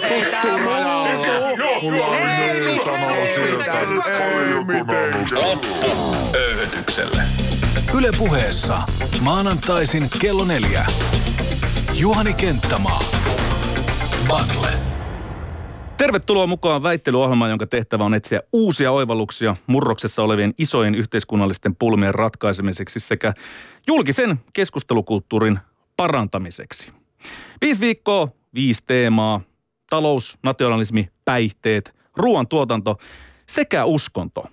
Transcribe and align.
tuttu. 0.00 0.48
Yle 7.98 8.10
puheessa 8.18 8.82
maanantaisin 9.20 10.10
kello 10.18 10.44
neljä. 10.44 10.86
Juhani 11.94 12.34
Kenttämaa. 12.34 13.00
Battle. 14.28 14.68
Tervetuloa 15.96 16.46
mukaan 16.46 16.82
väittelyohjelmaan, 16.82 17.50
jonka 17.50 17.66
tehtävä 17.66 18.04
on 18.04 18.14
etsiä 18.14 18.40
uusia 18.52 18.92
oivalluksia 18.92 19.56
murroksessa 19.66 20.22
olevien 20.22 20.54
isojen 20.58 20.94
yhteiskunnallisten 20.94 21.76
pulmien 21.76 22.14
ratkaisemiseksi 22.14 23.00
sekä 23.00 23.34
julkisen 23.86 24.38
keskustelukulttuurin 24.52 25.58
parantamiseksi. 25.96 26.92
Viisi 27.60 27.80
viikkoa, 27.80 28.28
viisi 28.54 28.82
teemaa, 28.86 29.40
talous, 29.94 30.38
nationalismi, 30.42 31.06
päihteet, 31.24 31.94
ruoantuotanto 32.16 32.98
sekä 33.48 33.84
uskonto. 33.84 34.44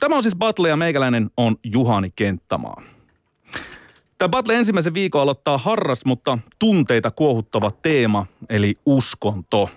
Tämä 0.00 0.16
on 0.16 0.22
siis 0.22 0.36
Battle 0.36 0.68
ja 0.68 0.76
meikäläinen 0.76 1.30
on 1.36 1.56
Juhani 1.64 2.12
Kenttämaa. 2.16 2.82
Tämä 4.18 4.28
Battle 4.28 4.54
ensimmäisen 4.54 4.94
viikon 4.94 5.22
aloittaa 5.22 5.58
harras, 5.58 6.04
mutta 6.04 6.38
tunteita 6.58 7.10
kuohuttava 7.10 7.70
teema, 7.70 8.26
eli 8.48 8.74
uskonto. 8.86 9.70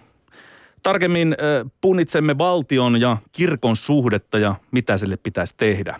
Tarkemmin 0.83 1.33
äh, 1.33 1.71
punnitsemme 1.81 2.37
valtion 2.37 3.01
ja 3.01 3.17
kirkon 3.31 3.75
suhdetta 3.75 4.39
ja 4.39 4.55
mitä 4.71 4.97
sille 4.97 5.17
pitäisi 5.17 5.53
tehdä. 5.57 5.99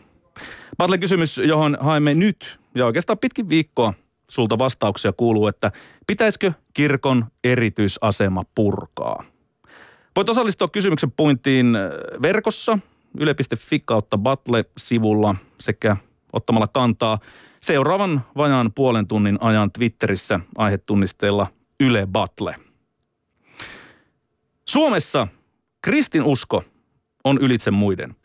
Battle 0.77 0.97
kysymys, 0.97 1.38
johon 1.38 1.77
haemme 1.79 2.13
nyt 2.13 2.59
ja 2.75 2.85
oikeastaan 2.85 3.19
pitkin 3.19 3.49
viikkoa 3.49 3.93
sulta 4.31 4.58
vastauksia 4.58 5.13
kuuluu, 5.13 5.48
että 5.48 5.72
pitäisikö 6.08 6.52
kirkon 6.73 7.26
erityisasema 7.44 8.44
purkaa? 8.55 9.23
Voit 10.16 10.30
osallistua 10.30 10.67
kysymyksen 10.67 11.12
puintiin 11.12 11.77
verkossa 12.22 12.80
yle.fi 13.17 13.80
kautta 13.80 14.17
Battle-sivulla 14.17 15.36
sekä 15.59 15.97
ottamalla 16.34 16.67
kantaa 16.67 17.19
seuraavan 17.61 18.22
vajaan 18.38 18.72
puolen 18.75 19.08
tunnin 19.08 19.38
ajan 19.42 19.72
Twitterissä 19.72 20.39
aihetunnisteella 20.58 21.47
Yle 21.80 22.08
Battle. 22.12 22.56
Suomessa 24.66 25.28
kristinusko 25.81 26.64
on 27.23 27.38
ylitse 27.41 27.72
muiden. 27.72 28.16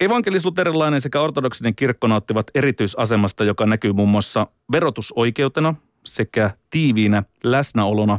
Evankelisluterilainen 0.00 1.00
sekä 1.00 1.20
ortodoksinen 1.20 1.74
kirkko 1.74 2.06
nauttivat 2.06 2.46
erityisasemasta, 2.54 3.44
joka 3.44 3.66
näkyy 3.66 3.92
muun 3.92 4.08
muassa 4.08 4.46
verotusoikeutena 4.72 5.74
sekä 6.04 6.50
tiiviinä 6.70 7.22
läsnäolona 7.44 8.18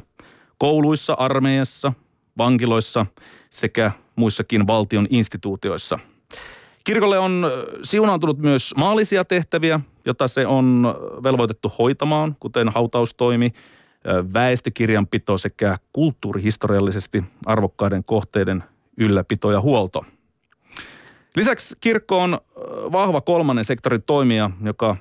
kouluissa, 0.58 1.14
armeijassa, 1.14 1.94
vankiloissa 2.38 3.06
sekä 3.50 3.92
muissakin 4.16 4.68
valtion 4.68 5.08
instituutioissa. 5.10 6.00
Kirkolle 6.84 7.20
on 7.20 7.52
siunaantunut 7.84 8.38
myös 8.38 8.74
maallisia 8.78 9.26
tehtäviä, 9.26 9.80
jota 10.06 10.28
se 10.28 10.48
on 10.48 10.96
velvoitettu 11.24 11.72
hoitamaan, 11.80 12.36
kuten 12.40 12.70
hautaustoimi, 12.70 13.52
väestökirjanpito 14.34 15.38
sekä 15.38 15.78
kulttuurihistoriallisesti 15.94 17.24
arvokkaiden 17.46 18.04
kohteiden 18.04 18.64
ylläpito 18.98 19.52
ja 19.52 19.62
huolto. 19.62 20.06
Lisäksi 21.36 21.76
kirkko 21.82 22.20
on 22.20 22.40
vahva 22.92 23.22
kolmannen 23.22 23.66
sektorin 23.66 24.04
toimija, 24.04 24.52
joka 24.64 24.96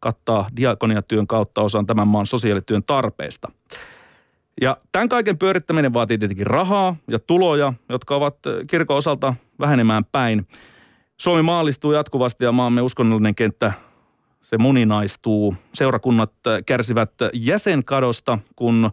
kattaa 0.00 0.46
diakoniatyön 0.56 1.26
kautta 1.26 1.60
osan 1.60 1.86
tämän 1.86 2.08
maan 2.08 2.26
sosiaalityön 2.26 2.82
tarpeesta. 2.82 3.52
Ja 4.60 4.76
tämän 4.92 5.08
kaiken 5.08 5.38
pyörittäminen 5.38 5.92
vaatii 5.92 6.18
tietenkin 6.18 6.46
rahaa 6.46 6.96
ja 7.08 7.18
tuloja, 7.18 7.72
jotka 7.88 8.16
ovat 8.16 8.36
kirkon 8.66 8.96
osalta 8.96 9.34
vähenemään 9.60 10.04
päin. 10.04 10.46
Suomi 11.16 11.42
maallistuu 11.42 11.92
jatkuvasti 11.92 12.44
ja 12.44 12.52
maamme 12.52 12.82
uskonnollinen 12.82 13.34
kenttä 13.34 13.72
se 14.42 14.58
muninaistuu. 14.58 15.54
Seurakunnat 15.74 16.32
kärsivät 16.66 17.12
jäsenkadosta, 17.34 18.38
kun 18.56 18.90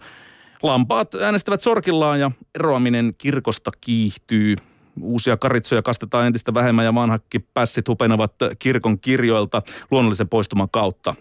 lampaat 0.63 1.15
äänestävät 1.15 1.61
sorkillaan 1.61 2.19
ja 2.19 2.31
eroaminen 2.55 3.13
kirkosta 3.17 3.71
kiihtyy. 3.81 4.55
Uusia 5.01 5.37
karitsoja 5.37 5.81
kastetaan 5.81 6.27
entistä 6.27 6.53
vähemmän 6.53 6.85
ja 6.85 6.95
vanhakki 6.95 7.39
pässit 7.39 7.87
hupenevat 7.87 8.33
kirkon 8.59 8.99
kirjoilta 8.99 9.61
luonnollisen 9.91 10.29
poistuman 10.29 10.69
kautta. 10.69 11.15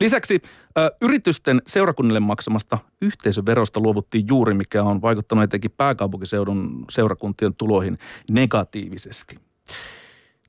Lisäksi 0.00 0.42
ä, 0.78 0.90
yritysten 1.00 1.62
seurakunnille 1.66 2.20
maksamasta 2.20 2.78
yhteisöverosta 3.02 3.80
luovuttiin 3.80 4.24
juuri, 4.28 4.54
mikä 4.54 4.82
on 4.82 5.02
vaikuttanut 5.02 5.44
etenkin 5.44 5.70
pääkaupunkiseudun 5.70 6.84
seurakuntien 6.90 7.54
tuloihin 7.54 7.98
negatiivisesti. 8.30 9.36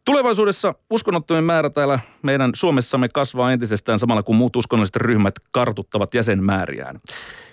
Tulevaisuudessa 0.05 0.75
uskonnottomien 0.89 1.43
määrä 1.43 1.69
täällä 1.69 1.99
meidän 2.21 2.51
Suomessamme 2.55 3.09
kasvaa 3.09 3.51
entisestään 3.51 3.99
samalla 3.99 4.23
kun 4.23 4.35
muut 4.35 4.55
uskonnolliset 4.55 4.95
ryhmät 4.95 5.35
kartuttavat 5.51 6.13
jäsenmääriään. 6.13 6.99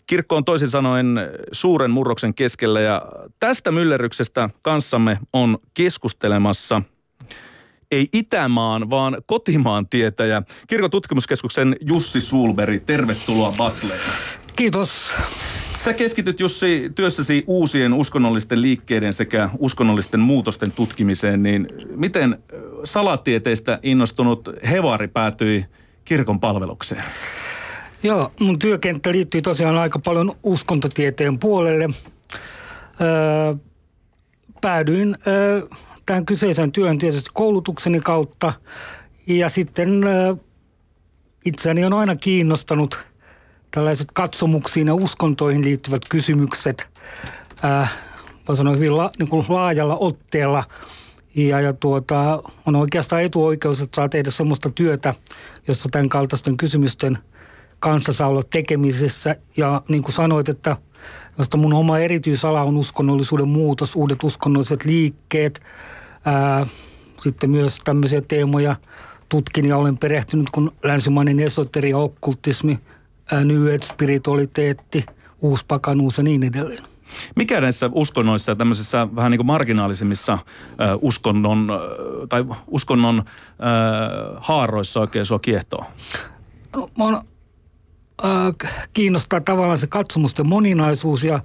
Kirkko 0.06 0.36
on 0.36 0.44
toisin 0.44 0.68
sanoen 0.68 1.06
suuren 1.52 1.90
murroksen 1.90 2.34
keskellä 2.34 2.80
ja 2.80 3.02
tästä 3.38 3.70
myllerryksestä 3.70 4.50
kanssamme 4.62 5.18
on 5.32 5.58
keskustelemassa 5.74 6.82
ei 7.92 8.08
Itämaan, 8.12 8.90
vaan 8.90 9.16
kotimaan 9.26 9.88
tietäjä, 9.88 10.42
kirkon 10.66 10.90
tutkimuskeskuksen 10.90 11.76
Jussi 11.80 12.20
Sulberi. 12.20 12.80
Tervetuloa 12.80 13.52
Battleen. 13.58 14.00
Kiitos. 14.56 15.14
Sä 15.78 15.92
keskityt 15.92 16.40
Jussi 16.40 16.92
työssäsi 16.94 17.44
uusien 17.46 17.92
uskonnollisten 17.92 18.62
liikkeiden 18.62 19.12
sekä 19.12 19.50
uskonnollisten 19.58 20.20
muutosten 20.20 20.72
tutkimiseen, 20.72 21.42
niin 21.42 21.69
miten 21.96 22.38
salatieteistä 22.84 23.78
innostunut 23.82 24.48
Hevari 24.70 25.08
päätyi 25.08 25.66
kirkon 26.04 26.40
palvelukseen? 26.40 27.04
Joo, 28.02 28.32
mun 28.40 28.58
työkenttä 28.58 29.12
liittyy 29.12 29.42
tosiaan 29.42 29.78
aika 29.78 29.98
paljon 29.98 30.36
uskontotieteen 30.42 31.38
puolelle. 31.38 31.88
Öö, 33.00 33.54
päädyin 34.60 35.18
öö, 35.26 35.62
tähän 36.06 36.26
kyseiseen 36.26 36.72
työn 36.72 36.98
tietysti 36.98 37.30
koulutukseni 37.34 38.00
kautta 38.00 38.52
ja 39.26 39.48
sitten 39.48 40.04
öö, 40.04 40.34
itseäni 41.44 41.84
on 41.84 41.92
aina 41.92 42.16
kiinnostanut– 42.16 42.98
tällaiset 43.74 44.08
katsomuksiin 44.14 44.86
ja 44.86 44.94
uskontoihin 44.94 45.64
liittyvät 45.64 46.02
kysymykset, 46.08 46.88
ää, 47.62 47.88
voi 48.48 48.56
sanoa 48.56 48.74
hyvin 48.74 48.96
la, 48.96 49.10
niin 49.19 49.28
kuin 49.28 49.46
laajalla 49.48 49.96
otteella. 49.96 50.64
Ja, 51.34 51.60
ja 51.60 51.72
tuota, 51.72 52.42
on 52.66 52.76
oikeastaan 52.76 53.22
etuoikeus, 53.22 53.80
että 53.80 53.96
saa 53.96 54.08
tehdä 54.08 54.30
sellaista 54.30 54.70
työtä, 54.70 55.14
jossa 55.69 55.88
tämän 55.92 56.08
kaltaisten 56.08 56.56
kysymysten 56.56 57.19
kanssa 57.82 58.12
saa 58.12 58.28
olla 58.28 58.43
tekemisessä. 58.50 59.37
Ja 59.56 59.82
niin 59.88 60.03
kuin 60.03 60.12
sanoit, 60.12 60.48
että 60.48 60.76
josta 61.38 61.56
mun 61.56 61.72
oma 61.72 61.98
erityisala 61.98 62.62
on 62.62 62.76
uskonnollisuuden 62.76 63.48
muutos, 63.48 63.97
uudet 63.97 64.25
uskonnolliset 64.25 64.84
liikkeet, 64.84 65.60
ää, 66.25 66.66
sitten 67.20 67.50
myös 67.50 67.78
tämmöisiä 67.84 68.20
teemoja 68.20 68.76
tutkin 69.28 69.69
ja 69.69 69.76
olen 69.76 69.98
perehtynyt, 69.98 70.50
kun 70.50 70.72
länsimainen 70.82 71.41
esoteria, 71.41 71.98
okkultismi– 71.98 72.78
New 73.44 73.66
Age, 73.66 73.87
spiritualiteetti, 73.87 75.04
uuspakanuus 75.41 76.19
ja 76.19 76.25
niin 76.25 76.44
edelleen. 76.44 76.84
Mikä 77.37 77.60
näissä 77.60 77.91
uskonnoissa 77.93 78.53
ja 78.53 78.56
tämmöisissä 78.56 79.09
vähän 79.16 79.31
niin 79.31 79.38
kuin 79.38 79.47
marginaalisimmissa 79.47 80.32
äh, 80.32 80.38
uskonnon, 81.03 81.70
äh, 81.70 81.78
tai 82.28 82.44
uskonnon 82.66 83.19
äh, 83.19 83.25
haaroissa 84.41 85.00
oikein 85.00 85.25
sua 85.25 85.38
kiehtoo? 85.38 85.84
No, 86.76 86.88
on, 86.99 87.14
äh, 87.14 87.20
kiinnostaa 88.93 89.41
tavallaan 89.41 89.78
se 89.78 89.87
katsomusten 89.87 90.47
moninaisuus 90.47 91.25
ja 91.25 91.41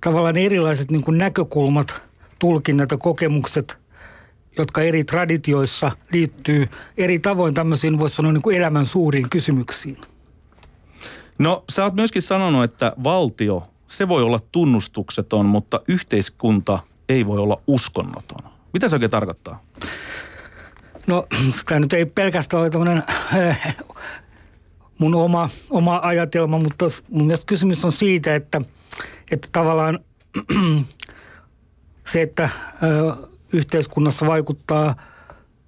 tavallaan 0.00 0.36
erilaiset 0.36 0.90
niin 0.90 1.02
kuin 1.02 1.18
näkökulmat, 1.18 2.02
tulkinnat 2.38 2.90
ja 2.90 2.98
kokemukset, 2.98 3.78
jotka 4.58 4.82
eri 4.82 5.04
traditioissa 5.04 5.92
liittyy 6.12 6.68
eri 6.96 7.18
tavoin 7.18 7.54
tämmöisiin, 7.54 7.98
voisi 7.98 8.16
sanoa, 8.16 8.32
niin 8.32 8.42
kuin 8.42 8.56
elämän 8.56 8.86
suuriin 8.86 9.30
kysymyksiin. 9.30 9.96
No 11.38 11.64
sä 11.70 11.84
oot 11.84 11.94
myöskin 11.94 12.22
sanonut, 12.22 12.64
että 12.64 12.92
valtio, 13.04 13.62
se 13.86 14.08
voi 14.08 14.22
olla 14.22 14.40
tunnustukseton, 14.52 15.46
mutta 15.46 15.80
yhteiskunta 15.88 16.78
ei 17.08 17.26
voi 17.26 17.38
olla 17.38 17.56
uskonnoton. 17.66 18.50
Mitä 18.72 18.88
se 18.88 18.96
oikein 18.96 19.10
tarkoittaa? 19.10 19.62
No 21.06 21.26
tämä 21.66 21.80
nyt 21.80 21.92
ei 21.92 22.06
pelkästään 22.06 22.60
ole 22.60 22.70
tämmöinen 22.70 23.02
äh, 23.34 23.76
mun 24.98 25.14
oma, 25.14 25.50
oma 25.70 26.00
ajatelma, 26.02 26.58
mutta 26.58 26.84
mun 27.10 27.26
mielestä 27.26 27.46
kysymys 27.46 27.84
on 27.84 27.92
siitä, 27.92 28.34
että, 28.34 28.60
että 29.30 29.48
tavallaan 29.52 29.98
se, 32.12 32.22
että 32.22 32.48
yhteiskunnassa 33.52 34.26
vaikuttaa 34.26 34.96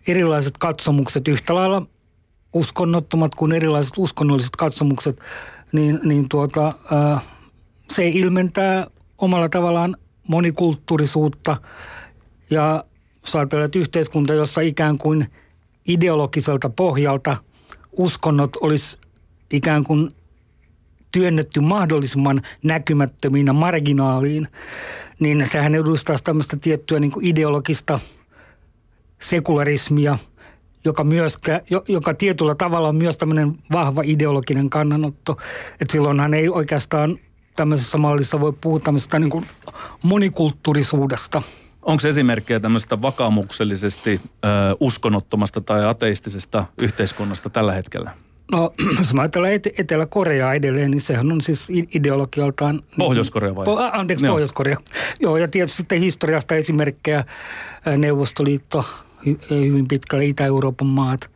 erilaiset 0.08 0.58
katsomukset 0.58 1.28
yhtä 1.28 1.54
lailla 1.54 1.86
uskonnottomat 2.52 3.34
kuin 3.34 3.52
erilaiset 3.52 3.94
uskonnolliset 3.96 4.56
katsomukset– 4.56 5.20
niin, 5.72 6.00
niin 6.04 6.28
tuota, 6.28 6.72
se 7.90 8.08
ilmentää 8.08 8.86
omalla 9.18 9.48
tavallaan 9.48 9.96
monikulttuurisuutta. 10.28 11.56
Ja 12.50 12.84
jos 13.22 13.36
ajatellaan, 13.36 13.70
yhteiskunta, 13.76 14.34
jossa 14.34 14.60
ikään 14.60 14.98
kuin 14.98 15.26
ideologiselta 15.88 16.70
pohjalta 16.70 17.36
uskonnot 17.92 18.56
olisi 18.56 18.98
ikään 19.52 19.84
kuin 19.84 20.10
työnnetty 21.12 21.60
mahdollisimman 21.60 22.42
näkymättömiin 22.62 23.46
ja 23.46 23.52
marginaaliin, 23.52 24.48
niin 25.20 25.48
sehän 25.52 25.74
edustaa 25.74 26.16
tämmöistä 26.24 26.56
tiettyä 26.56 26.98
niin 26.98 27.12
ideologista 27.20 27.98
sekularismia, 29.22 30.18
joka, 30.84 31.04
myöskä, 31.04 31.60
joka 31.88 32.14
tietyllä 32.14 32.54
tavalla 32.54 32.88
on 32.88 32.96
myös 32.96 33.18
tämmöinen 33.18 33.52
vahva 33.72 34.02
ideologinen 34.04 34.70
kannanotto. 34.70 35.36
Että 35.80 35.92
silloinhan 35.92 36.34
ei 36.34 36.48
oikeastaan 36.48 37.18
tämmöisessä 37.56 37.98
mallissa 37.98 38.40
voi 38.40 38.52
puhua 38.60 38.80
tämmöistä 38.80 39.18
niin 39.18 39.30
kuin 39.30 39.46
monikulttuurisuudesta. 40.02 41.42
Onko 41.82 42.08
esimerkkejä 42.08 42.60
tämmöistä 42.60 43.02
vakaumuksellisesti 43.02 44.20
ö, 44.24 44.48
uskonnottomasta 44.80 45.60
tai 45.60 45.84
ateistisesta 45.84 46.64
yhteiskunnasta 46.78 47.50
tällä 47.50 47.72
hetkellä? 47.72 48.25
No, 48.52 48.72
jos 48.98 49.14
mä 49.14 49.22
ajatellaan 49.22 49.52
Etelä-Koreaa 49.78 50.54
edelleen, 50.54 50.90
niin 50.90 51.00
sehän 51.00 51.32
on 51.32 51.40
siis 51.40 51.68
ideologialtaan... 51.94 52.74
Niin 52.74 52.98
Pohjois-Korea 52.98 53.54
vai? 53.54 53.64
Po, 53.64 53.78
anteeksi, 53.92 54.24
Joo. 54.24 54.32
Pohjois-Korea. 54.32 54.76
Joo, 55.20 55.36
ja 55.36 55.48
tietysti 55.48 55.76
sitten 55.76 56.00
historiasta 56.00 56.54
esimerkkejä 56.54 57.24
Neuvostoliitto, 57.96 58.84
hyvin 59.50 59.88
pitkälle 59.88 60.24
Itä-Euroopan 60.24 60.88
maat. 60.88 61.30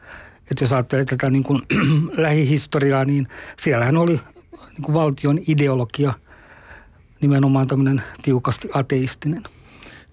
Että 0.50 0.64
jos 0.64 0.72
ajattelee 0.72 1.04
tätä 1.04 1.30
niin 1.30 1.44
kuin 1.44 1.62
lähihistoriaa, 2.16 3.04
niin 3.04 3.28
siellähän 3.58 3.96
oli 3.96 4.12
niin 4.12 4.82
kuin 4.82 4.94
valtion 4.94 5.38
ideologia 5.48 6.14
nimenomaan 7.20 7.66
tämmöinen 7.66 8.02
tiukasti 8.22 8.68
ateistinen. 8.74 9.42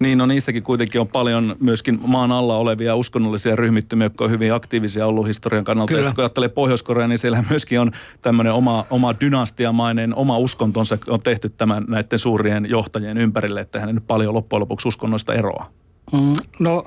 Niin, 0.00 0.18
no 0.18 0.26
niissäkin 0.26 0.62
kuitenkin 0.62 1.00
on 1.00 1.08
paljon 1.08 1.56
myöskin 1.60 1.98
maan 2.02 2.32
alla 2.32 2.56
olevia 2.56 2.96
uskonnollisia 2.96 3.56
ryhmittymiä, 3.56 4.06
jotka 4.06 4.24
on 4.24 4.30
hyvin 4.30 4.54
aktiivisia 4.54 5.06
ollut 5.06 5.26
historian 5.26 5.64
kannalta. 5.64 5.88
Kyllä. 5.88 6.08
Ja 6.08 6.14
kun 6.14 6.24
ajattelee 6.24 6.48
pohjois 6.48 6.84
niin 7.08 7.18
siellä 7.18 7.44
myöskin 7.50 7.80
on 7.80 7.90
tämmöinen 8.22 8.52
oma, 8.52 8.84
oma 8.90 9.14
dynastiamainen, 9.20 10.14
oma 10.14 10.38
uskontonsa 10.38 10.98
on 11.08 11.20
tehty 11.20 11.48
tämän 11.48 11.84
näiden 11.88 12.18
suurien 12.18 12.66
johtajien 12.70 13.18
ympärille, 13.18 13.60
että 13.60 13.80
hän 13.80 13.94
nyt 13.94 14.06
paljon 14.06 14.34
loppujen 14.34 14.60
lopuksi 14.60 14.88
uskonnoista 14.88 15.34
eroa. 15.34 15.70
Mm, 16.12 16.34
no 16.58 16.84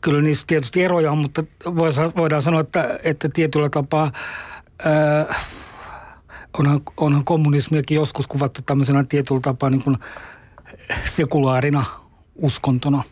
kyllä 0.00 0.22
niissä 0.22 0.46
tietysti 0.46 0.82
eroja 0.82 1.12
on, 1.12 1.18
mutta 1.18 1.42
voidaan 2.16 2.42
sanoa, 2.42 2.60
että, 2.60 2.98
että 3.04 3.28
tietyllä 3.32 3.68
tapaa... 3.68 4.12
Ää, 4.84 5.34
onhan, 6.58 6.80
onhan 6.96 7.24
kommunismiakin 7.24 7.94
joskus 7.94 8.26
kuvattu 8.26 8.60
tämmöisenä 8.66 9.04
tietyllä 9.04 9.40
tapaa 9.40 9.70
niin 9.70 9.82
kuin 9.82 9.96
sekulaarina 11.04 11.84
uskontona. 12.34 13.02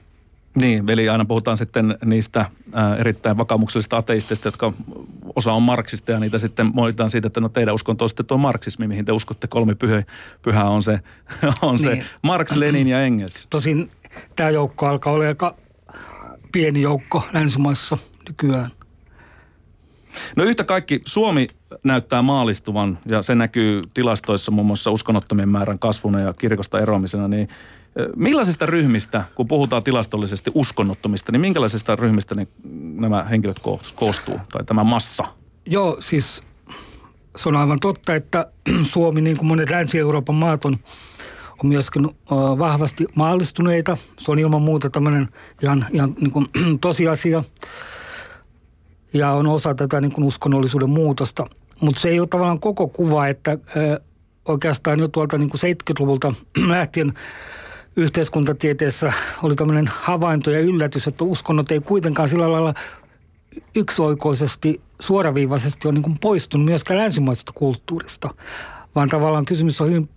Niin, 0.55 0.91
eli 0.91 1.09
aina 1.09 1.25
puhutaan 1.25 1.57
sitten 1.57 1.99
niistä 2.05 2.47
erittäin 2.99 3.37
vakaumuksellisista 3.37 3.97
ateistista, 3.97 4.49
jotka 4.49 4.73
osa 5.37 5.53
on 5.53 5.62
marksista 5.62 6.11
ja 6.11 6.21
niitä 6.21 6.39
sitten 6.39 6.71
moitaan 6.75 7.11
siitä, 7.11 7.27
että 7.27 7.41
no 7.41 7.49
teidän 7.49 7.75
uskonto 7.75 8.05
on 8.05 8.09
sitten 8.09 8.27
tuo 8.27 8.39
marksismi, 8.39 8.89
mihin 8.89 9.05
te 9.05 9.12
uskotte 9.12 9.47
kolme 9.47 9.75
pyhä, 9.75 10.03
pyhä 10.43 10.65
on 10.65 10.83
se, 10.83 11.01
on 11.62 11.75
niin. 11.75 11.97
se 11.97 12.05
Marx, 12.23 12.53
Lenin 12.53 12.89
ja 12.89 13.03
Engels. 13.03 13.47
Tosin 13.51 13.91
tämä 14.37 14.51
joukko 14.51 14.87
alkaa 14.87 15.12
olla 15.12 15.25
aika 15.25 15.55
pieni 16.53 16.83
joukko 16.83 17.23
länsimaissa 17.33 17.99
nykyään. 18.29 18.71
No 20.37 20.45
yhtä 20.45 20.65
kaikki 20.65 21.01
Suomi 21.05 21.47
näyttää 21.85 22.23
maalistuvan 22.23 22.99
ja 23.11 23.23
se 23.23 23.35
näkyy 23.35 23.83
tilastoissa 23.95 24.51
muun 24.51 24.67
muassa 24.67 24.91
uskonnottomien 24.91 25.49
määrän 25.49 25.79
kasvuna 25.79 26.21
ja 26.21 26.35
kirkosta 26.35 26.81
eroamisena, 26.81 27.29
niin 27.29 27.49
millaisista 28.17 28.67
ryhmistä, 28.67 29.25
kun 29.35 29.49
puhutaan 29.49 29.83
tilastollisesti 29.83 30.51
uskonnottomista, 30.55 31.33
niin 31.33 31.41
minkälaisista 31.41 31.97
ryhmistä 31.97 32.35
ne, 32.35 32.47
nämä 32.95 33.25
henkilöt 33.25 33.61
koostuu 33.95 34.41
tai 34.53 34.65
tämä 34.65 34.85
massa? 34.85 35.25
Joo, 35.67 35.97
siis 36.01 36.43
se 37.37 37.49
on 37.49 37.57
aivan 37.57 37.81
totta, 37.81 38.15
että 38.15 38.47
Suomi, 38.93 39.21
niin 39.21 39.37
kuin 39.37 39.47
monet 39.47 39.71
Länsi-Euroopan 39.71 40.35
maat 40.35 40.65
on, 40.65 40.77
on 41.65 41.69
myöskin 41.69 42.09
vahvasti 42.59 43.07
maallistuneita. 43.15 43.97
Se 44.19 44.31
on 44.31 44.39
ilman 44.39 44.62
muuta 44.62 44.91
tämmöinen 44.91 45.29
ihan, 45.62 45.87
ihan 45.93 46.15
niin 46.21 46.31
kuin 46.31 46.47
tosiasia 46.81 47.45
ja 49.15 49.31
on 49.31 49.47
osa 49.47 49.75
tätä 49.75 50.01
niin 50.01 50.12
kuin 50.12 50.25
uskonnollisuuden 50.25 50.91
muutosta. 50.91 51.47
Mutta 51.81 52.01
se 52.01 52.09
ei 52.09 52.21
ole 52.21 52.29
tavallaan 52.29 52.61
koko 52.61 52.89
kuva, 52.89 53.27
että 53.27 53.59
oikeastaan 54.45 55.01
jo 55.01 55.09
tuolta 55.09 55.39
niin 55.39 55.51
kuin 55.51 55.61
70-luvulta 55.61 56.35
lähtien 56.69 57.12
yhteiskuntatieteessä 57.97 59.12
oli 59.43 59.57
tämmöinen 59.57 59.91
havainto 59.93 60.51
ja 60.51 60.61
yllätys, 60.61 61.07
että 61.07 61.25
uskonnot 61.25 61.71
ei 61.71 61.81
kuitenkaan 61.81 62.29
sillä 62.29 62.53
lailla 62.53 62.75
yksioikoisesti, 63.75 64.81
suoraviivaisesti 65.01 65.89
ole 65.89 65.95
niin 65.95 66.03
kuin 66.03 66.17
poistunut 66.21 66.65
myöskään 66.65 67.01
länsimaisesta 67.01 67.53
kulttuurista, 67.55 68.35
vaan 68.95 69.09
tavallaan 69.09 69.45
kysymys 69.45 69.81
on 69.81 69.89
hyvin 69.89 70.09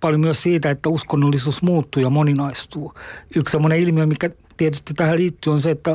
paljon 0.00 0.20
myös 0.20 0.42
siitä, 0.42 0.70
että 0.70 0.88
uskonnollisuus 0.88 1.62
muuttuu 1.62 2.02
ja 2.02 2.10
moninaistuu. 2.10 2.94
Yksi 3.36 3.52
semmoinen 3.52 3.78
ilmiö, 3.78 4.06
mikä 4.06 4.30
tietysti 4.56 4.94
tähän 4.94 5.16
liittyy, 5.16 5.52
on 5.52 5.60
se, 5.60 5.70
että, 5.70 5.90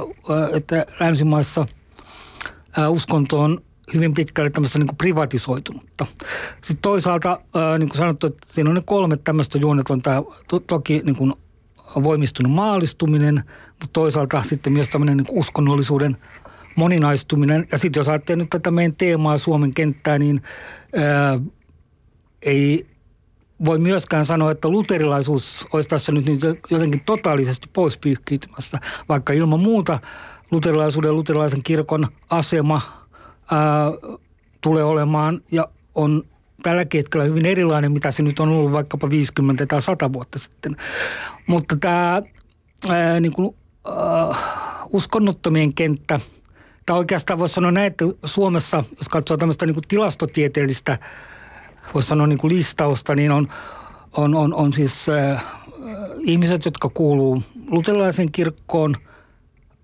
että 0.54 0.86
länsimaissa– 1.00 1.66
uskonto 2.90 3.40
on 3.40 3.62
hyvin 3.94 4.14
pitkälle 4.14 4.50
tämmöistä 4.50 4.80
niin 4.80 4.98
privatisoitunutta. 4.98 6.06
Sitten 6.62 6.82
toisaalta, 6.82 7.42
niin 7.80 7.90
kuin 7.90 7.98
sanottu, 7.98 8.28
että 8.28 8.48
siinä 8.54 8.70
on 8.70 8.76
ne 8.76 8.82
kolme 8.86 9.18
tämmöistä 9.18 9.58
juonet, 9.58 9.90
on 9.90 10.02
tämä 10.02 10.24
to, 10.48 10.60
toki 10.60 11.02
niin 11.06 11.16
kuin 11.16 11.34
voimistunut 12.04 12.52
maallistuminen, 12.52 13.36
mutta 13.70 13.88
toisaalta 13.94 14.42
sitten 14.42 14.74
myös 14.74 14.90
tämmöinen 14.90 15.18
niin 15.18 15.28
uskonnollisuuden 15.30 16.18
moninaistuminen. 16.76 17.68
Ja 17.72 17.78
sitten 17.78 18.00
jos 18.00 18.10
ajattelee 18.10 18.44
nyt 18.44 18.50
tätä 18.50 18.72
meidän 18.72 18.96
teemaa 18.96 19.38
Suomen 19.38 19.74
kenttää, 19.74 20.20
niin 20.20 20.42
ää, 20.96 21.40
ei 22.42 22.88
voi 23.66 23.78
myöskään 23.78 24.26
sanoa, 24.26 24.52
että 24.52 24.70
luterilaisuus 24.70 25.68
olisi 25.74 25.90
tässä 25.90 26.12
nyt 26.12 26.26
jotenkin 26.72 27.02
totaalisesti 27.06 27.70
pois 27.74 27.98
pyyhkiytymässä, 27.98 28.78
vaikka 29.10 29.34
ilman 29.34 29.60
muuta– 29.60 30.00
luterilaisuuden 30.52 31.16
luterilaisen 31.16 31.64
kirkon 31.64 32.08
asema 32.30 32.82
ää, 33.52 33.92
tulee 34.62 34.84
olemaan 34.84 35.42
ja 35.52 35.68
on 35.96 36.24
tällä 36.64 36.86
hetkellä 36.94 37.24
hyvin 37.24 37.46
erilainen, 37.46 37.92
mitä 37.92 38.12
se 38.12 38.24
nyt 38.24 38.40
on 38.40 38.50
ollut 38.50 38.72
vaikkapa 38.72 39.10
50 39.10 39.66
tai 39.66 39.82
100 39.82 40.14
vuotta 40.14 40.40
sitten. 40.40 40.76
Mutta 41.48 41.76
tämä 41.76 42.22
ää, 42.90 43.20
niin 43.20 43.34
kuin, 43.34 43.56
ää, 43.86 44.36
uskonnottomien 44.90 45.74
kenttä, 45.74 46.20
tai 46.86 46.98
oikeastaan 46.98 47.40
voisi 47.40 47.54
sanoa 47.54 47.72
näin, 47.72 47.88
että 47.88 48.06
Suomessa, 48.24 48.84
jos 48.98 49.10
katsoo 49.10 49.38
tämmöistä 49.38 49.66
niin 49.66 49.74
kuin 49.74 49.88
tilastotieteellistä, 49.88 50.98
voisi 51.94 52.08
sanoa 52.08 52.28
niin 52.28 52.40
kuin 52.40 52.56
listausta, 52.56 53.16
niin 53.16 53.32
on, 53.32 53.48
on, 54.18 54.36
on, 54.36 54.54
on 54.54 54.74
siis 54.74 55.10
ää, 55.10 55.42
ihmiset, 56.20 56.66
jotka 56.66 56.90
kuuluu 56.90 57.44
luterilaisen 57.68 58.32
kirkkoon– 58.32 58.96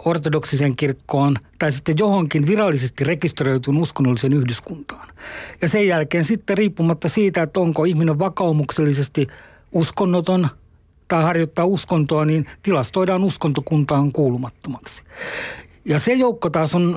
ortodoksiseen 0.05 0.75
kirkkoon 0.75 1.35
tai 1.59 1.71
sitten 1.71 1.95
johonkin 1.97 2.47
virallisesti 2.47 3.03
rekisteröityyn 3.03 3.77
uskonnolliseen 3.77 4.33
yhdyskuntaan. 4.33 5.07
Ja 5.61 5.67
sen 5.67 5.87
jälkeen 5.87 6.23
sitten 6.23 6.57
riippumatta 6.57 7.09
siitä, 7.09 7.41
että 7.41 7.59
onko 7.59 7.83
ihminen 7.83 8.19
vakaumuksellisesti 8.19 9.27
uskonnoton 9.71 10.47
tai 11.07 11.23
harjoittaa 11.23 11.65
uskontoa, 11.65 12.25
niin 12.25 12.45
tilastoidaan 12.63 13.23
uskontokuntaan 13.23 14.11
kuulumattomaksi. 14.11 15.01
Ja 15.85 15.99
se 15.99 16.13
joukko 16.13 16.49
taas 16.49 16.75
on, 16.75 16.95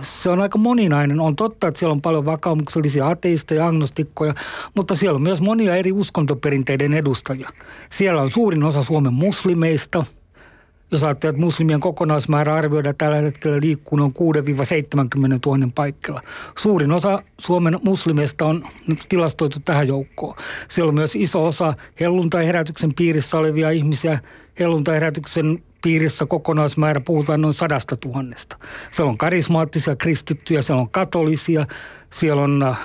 se 0.00 0.30
on 0.30 0.40
aika 0.40 0.58
moninainen. 0.58 1.20
On 1.20 1.36
totta, 1.36 1.68
että 1.68 1.78
siellä 1.78 1.92
on 1.92 2.02
paljon 2.02 2.26
vakaumuksellisia 2.26 3.08
ateisteja, 3.08 3.66
agnostikkoja, 3.66 4.34
mutta 4.76 4.94
siellä 4.94 5.16
on 5.16 5.22
myös 5.22 5.40
monia 5.40 5.76
eri 5.76 5.92
uskontoperinteiden 5.92 6.94
edustajia. 6.94 7.48
Siellä 7.90 8.22
on 8.22 8.30
suurin 8.30 8.62
osa 8.62 8.82
Suomen 8.82 9.14
muslimeista– 9.14 10.04
jos 10.94 11.04
ajattelee, 11.04 11.30
että 11.30 11.44
muslimien 11.44 11.80
kokonaismäärä 11.80 12.54
arvioidaan 12.54 12.94
tällä 12.98 13.16
hetkellä 13.16 13.60
liikkuu 13.60 13.98
noin 13.98 14.14
6-70 14.16 14.16
000 15.46 15.68
paikalla. 15.74 16.20
Suurin 16.58 16.92
osa 16.92 17.22
Suomen 17.40 17.78
muslimeista 17.82 18.46
on 18.46 18.66
nyt 18.86 19.04
tilastoitu 19.08 19.60
tähän 19.60 19.88
joukkoon. 19.88 20.36
Siellä 20.68 20.88
on 20.88 20.94
myös 20.94 21.16
iso 21.16 21.46
osa 21.46 21.74
helluntai-herätyksen 22.00 22.94
piirissä 22.96 23.36
olevia 23.36 23.70
ihmisiä. 23.70 24.18
Helluntai-herätyksen 24.60 25.62
piirissä 25.82 26.26
kokonaismäärä 26.26 27.00
puhutaan 27.00 27.40
noin 27.40 27.54
sadasta 27.54 27.96
tuhannesta. 27.96 28.56
Siellä 28.90 29.10
on 29.10 29.18
karismaattisia 29.18 29.96
kristittyjä, 29.96 30.62
siellä 30.62 30.80
on 30.80 30.90
katolisia, 30.90 31.66
siellä 32.10 32.42
on 32.42 32.62
äh, 32.62 32.78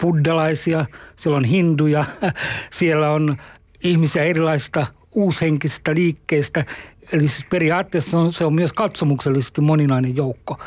buddalaisia, 0.00 0.86
siellä 1.16 1.36
on 1.36 1.44
hinduja, 1.44 2.04
siellä 2.78 3.10
on 3.10 3.36
ihmisiä 3.84 4.24
erilaisista 4.24 4.86
uushenkisistä 5.12 5.94
liikkeistä, 5.94 6.64
Eli 7.12 7.28
siis 7.28 7.46
periaatteessa 7.50 8.18
on, 8.18 8.32
se 8.32 8.44
on 8.44 8.54
myös 8.54 8.72
katsomuksellisesti 8.72 9.60
moninainen 9.60 10.16
joukko. 10.16 10.58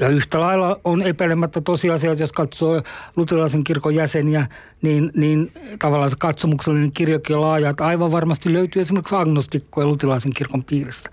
ja 0.00 0.08
yhtä 0.08 0.40
lailla 0.40 0.80
on 0.84 1.02
epäilemättä 1.02 1.60
tosiasia, 1.60 2.12
että 2.12 2.22
jos 2.22 2.32
katsoo 2.32 2.82
luterilaisen 3.16 3.64
kirkon 3.64 3.94
jäseniä, 3.94 4.46
niin, 4.82 5.10
niin 5.16 5.52
tavallaan 5.78 6.10
se 6.10 6.16
katsomuksellinen 6.20 6.92
kirjokin 6.92 7.36
on 7.36 7.42
laaja, 7.42 7.70
että 7.70 7.86
aivan 7.86 8.12
varmasti 8.12 8.52
löytyy 8.52 8.82
esimerkiksi 8.82 9.14
agnostikkoja 9.14 9.86
luterilaisen 9.86 10.32
kirkon 10.32 10.64
piirissä. 10.64 11.10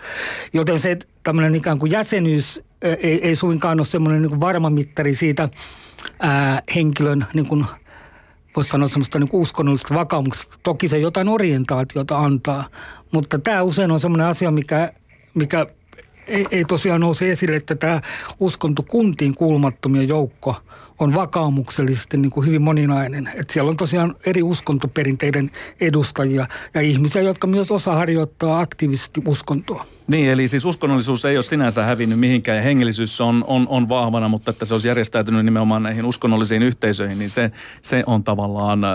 Joten 0.53 0.79
se 0.79 0.97
tämmöinen 1.23 1.55
ikään 1.55 1.79
kuin 1.79 1.91
jäsenyys 1.91 2.61
ei, 2.81 3.27
ei 3.27 3.35
suinkaan 3.35 3.79
ole 3.79 3.85
semmoinen 3.85 4.21
niin 4.21 4.39
varma 4.39 4.69
mittari 4.69 5.15
siitä 5.15 5.49
ää, 6.19 6.63
henkilön 6.75 7.25
niin 7.33 7.45
kuin 7.47 7.65
voisi 8.55 8.69
sanoa 8.69 8.87
semmoista 8.87 9.19
niin 9.19 9.29
uskonnollista 9.33 9.95
vakaumuksesta. 9.95 10.57
Toki 10.63 10.87
se 10.87 10.97
jotain 10.97 11.27
orientaatiota 11.27 12.17
antaa, 12.17 12.67
mutta 13.11 13.39
tämä 13.39 13.63
usein 13.63 13.91
on 13.91 13.99
semmoinen 13.99 14.27
asia, 14.27 14.51
mikä, 14.51 14.93
mikä 15.33 15.67
ei, 16.27 16.45
ei 16.51 16.65
tosiaan 16.65 17.01
nouse 17.01 17.31
esille, 17.31 17.55
että 17.55 17.75
tämä 17.75 18.01
uskonto 18.39 18.83
kuntiin 18.83 19.35
kuulumattomia 19.35 20.03
joukko 20.03 20.55
on 21.01 21.15
vakaumuksellisesti 21.15 22.17
niin 22.17 22.31
kuin 22.31 22.47
hyvin 22.47 22.61
moninainen. 22.61 23.27
Että 23.35 23.53
siellä 23.53 23.69
on 23.69 23.77
tosiaan 23.77 24.15
eri 24.25 24.43
uskontoperinteiden 24.43 25.49
edustajia 25.81 26.45
ja 26.73 26.81
ihmisiä, 26.81 27.21
jotka 27.21 27.47
myös 27.47 27.71
osaa 27.71 27.95
harjoittaa 27.95 28.59
aktiivisesti 28.59 29.21
uskontoa. 29.27 29.85
Niin, 30.07 30.29
eli 30.29 30.47
siis 30.47 30.65
uskonnollisuus 30.65 31.25
ei 31.25 31.37
ole 31.37 31.43
sinänsä 31.43 31.83
hävinnyt 31.83 32.19
mihinkään 32.19 32.57
ja 32.57 32.63
hengellisyys 32.63 33.21
on, 33.21 33.45
on, 33.47 33.67
on 33.69 33.89
vahvana, 33.89 34.27
mutta 34.27 34.51
että 34.51 34.65
se 34.65 34.73
olisi 34.73 34.87
järjestäytynyt 34.87 35.45
nimenomaan 35.45 35.83
näihin 35.83 36.05
uskonnollisiin 36.05 36.63
yhteisöihin, 36.63 37.19
niin 37.19 37.29
se, 37.29 37.51
se 37.81 38.03
on 38.05 38.23
tavallaan 38.23 38.83
äh, 38.83 38.91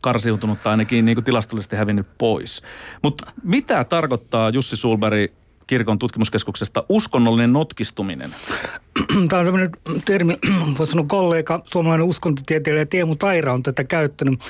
karsiutunut 0.00 0.58
tai 0.62 0.70
ainakin 0.70 1.04
niin 1.04 1.16
kuin 1.16 1.24
tilastollisesti 1.24 1.76
hävinnyt 1.76 2.06
pois. 2.18 2.62
Mutta 3.02 3.32
mitä 3.42 3.84
tarkoittaa 3.84 4.50
Jussi 4.50 4.76
Sulberg 4.76 5.30
kirkon 5.66 5.98
tutkimuskeskuksesta 5.98 6.84
uskonnollinen 6.88 7.52
notkistuminen? 7.52 8.34
Tämä 9.28 9.40
on 9.40 9.46
tämmöinen 9.46 9.70
termi, 10.04 10.38
voisi 10.78 10.90
sanoa 10.90 11.06
kollega, 11.08 11.62
suomalainen 11.64 12.06
uskontotieteilijä 12.06 12.86
Teemu 12.86 13.16
Taira 13.16 13.52
on 13.52 13.62
tätä 13.62 13.84
käyttänyt. 13.84 14.40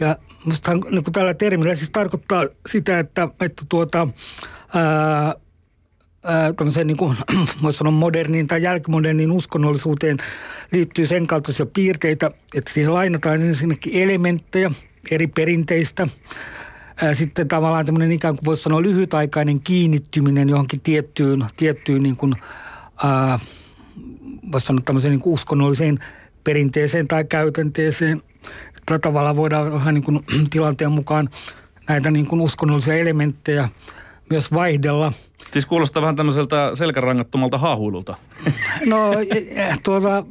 Ja 0.00 0.16
minusta 0.44 0.72
niin 0.74 1.04
tällä 1.12 1.34
termillä 1.34 1.74
siis 1.74 1.90
tarkoittaa 1.90 2.46
sitä, 2.68 2.98
että, 2.98 3.28
että 3.40 3.62
tuota, 3.68 4.08
ää, 4.74 5.34
tämmöiseen 6.56 6.86
niin 6.86 6.96
kuin, 6.96 7.16
voisi 7.62 7.78
sanoa 7.78 7.92
moderniin 7.92 8.46
tai 8.46 8.62
jälkimoderniin 8.62 9.32
uskonnollisuuteen 9.32 10.16
liittyy 10.72 11.06
sen 11.06 11.26
kaltaisia 11.26 11.66
piirteitä, 11.66 12.30
että 12.54 12.72
siihen 12.72 12.94
lainataan 12.94 13.42
ensinnäkin 13.42 14.02
elementtejä 14.02 14.70
eri 15.10 15.26
perinteistä– 15.26 16.06
sitten 17.12 17.48
tavallaan 17.48 17.86
tämmöinen 17.86 18.12
ikään 18.12 18.36
kuin 18.36 18.44
voisi 18.44 18.62
sanoa 18.62 18.82
lyhytaikainen 18.82 19.60
kiinnittyminen 19.60 20.48
johonkin 20.48 20.80
tiettyyn, 20.80 21.44
tiettyyn 21.56 22.02
niin 22.02 22.16
kuin, 22.16 22.34
ää, 23.04 23.38
voisi 24.52 24.66
sanoa 24.66 24.82
tämmöiseen 24.84 25.12
niin 25.12 25.22
uskonnolliseen 25.24 25.98
perinteeseen 26.44 27.08
tai 27.08 27.24
käytänteeseen. 27.24 28.22
Tällä 28.86 28.98
tavalla 28.98 29.36
voidaan 29.36 29.72
vähän 29.72 29.94
niin 29.94 30.04
kuin 30.04 30.20
tilanteen 30.50 30.92
mukaan 30.92 31.28
näitä 31.88 32.10
niin 32.10 32.26
kuin 32.26 32.40
uskonnollisia 32.40 32.94
elementtejä 32.94 33.68
myös 34.30 34.52
vaihdella– 34.52 35.12
Siis 35.50 35.66
kuulostaa 35.66 36.02
vähän 36.02 36.16
tämmöiseltä 36.16 36.70
selkärangattomalta 36.74 37.58
haahuilulta. 37.58 38.16
No 38.86 39.10
tuota, 39.82 40.24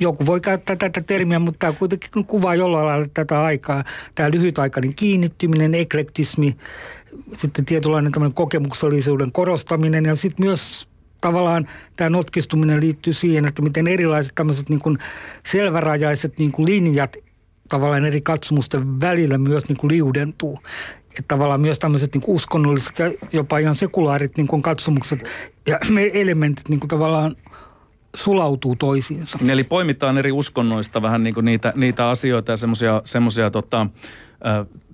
joku 0.00 0.26
voi 0.26 0.40
käyttää 0.40 0.76
tätä 0.76 1.00
termiä, 1.00 1.38
mutta 1.38 1.58
tämä 1.58 1.72
kuitenkin 1.72 2.24
kuvaa 2.26 2.54
jollain 2.54 2.86
lailla 2.86 3.06
tätä 3.14 3.42
aikaa. 3.42 3.84
Tämä 4.14 4.30
lyhytaikainen 4.30 4.94
kiinnittyminen, 4.94 5.74
eklektismi, 5.74 6.56
sitten 7.32 7.64
tietynlainen 7.64 8.12
tämmöinen 8.12 8.34
kokemuksellisuuden 8.34 9.32
korostaminen 9.32 10.04
ja 10.04 10.16
sitten 10.16 10.46
myös 10.46 10.88
tavallaan 11.20 11.68
tämä 11.96 12.10
notkistuminen 12.10 12.80
liittyy 12.80 13.12
siihen, 13.12 13.48
että 13.48 13.62
miten 13.62 13.88
erilaiset 13.88 14.34
tämmöiset 14.34 14.68
niin 14.68 14.80
kuin 14.80 14.98
selvärajaiset 15.46 16.38
niin 16.38 16.52
kuin 16.52 16.66
linjat 16.66 17.16
tavallaan 17.68 18.04
eri 18.04 18.20
katsomusten 18.20 19.00
välillä 19.00 19.38
myös 19.38 19.68
niin 19.68 19.76
kuin 19.76 19.90
liudentuu 19.90 20.58
että 21.18 21.22
tavallaan 21.28 21.60
myös 21.60 21.78
tämmöiset 21.78 22.14
niin 22.14 22.22
uskonnolliset 22.26 22.98
ja 22.98 23.12
jopa 23.32 23.58
ihan 23.58 23.74
sekulaarit 23.74 24.36
niin 24.36 24.62
katsomukset 24.62 25.28
ja 25.66 25.78
elementit 26.12 26.68
niin 26.68 26.80
kuin 26.80 26.88
tavallaan 26.88 27.36
sulautuu 28.16 28.76
toisiinsa. 28.76 29.38
Eli 29.48 29.64
poimitaan 29.64 30.18
eri 30.18 30.32
uskonnoista 30.32 31.02
vähän 31.02 31.24
niin 31.24 31.34
kuin 31.34 31.44
niitä, 31.44 31.72
niitä 31.76 32.08
asioita 32.08 32.52
ja 32.52 32.56
semmoisia 32.56 33.02
semmosia, 33.04 33.50
tota, 33.50 33.86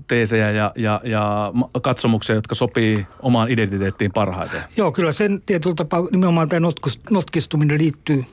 teesejä 0.09 0.51
ja, 0.51 0.73
ja, 0.77 1.01
ja 1.05 1.53
katsomuksia, 1.83 2.35
jotka 2.35 2.55
sopii 2.55 3.07
omaan 3.23 3.51
identiteettiin 3.51 4.13
parhaiten. 4.13 4.61
Joo, 4.77 4.93
kyllä 4.93 5.13
sen 5.13 5.43
tietyllä 5.47 5.75
tapaa 5.75 6.09
nimenomaan 6.13 6.49
tämä 6.49 6.69
notkistuminen 7.11 7.79
liittyy 7.79 8.25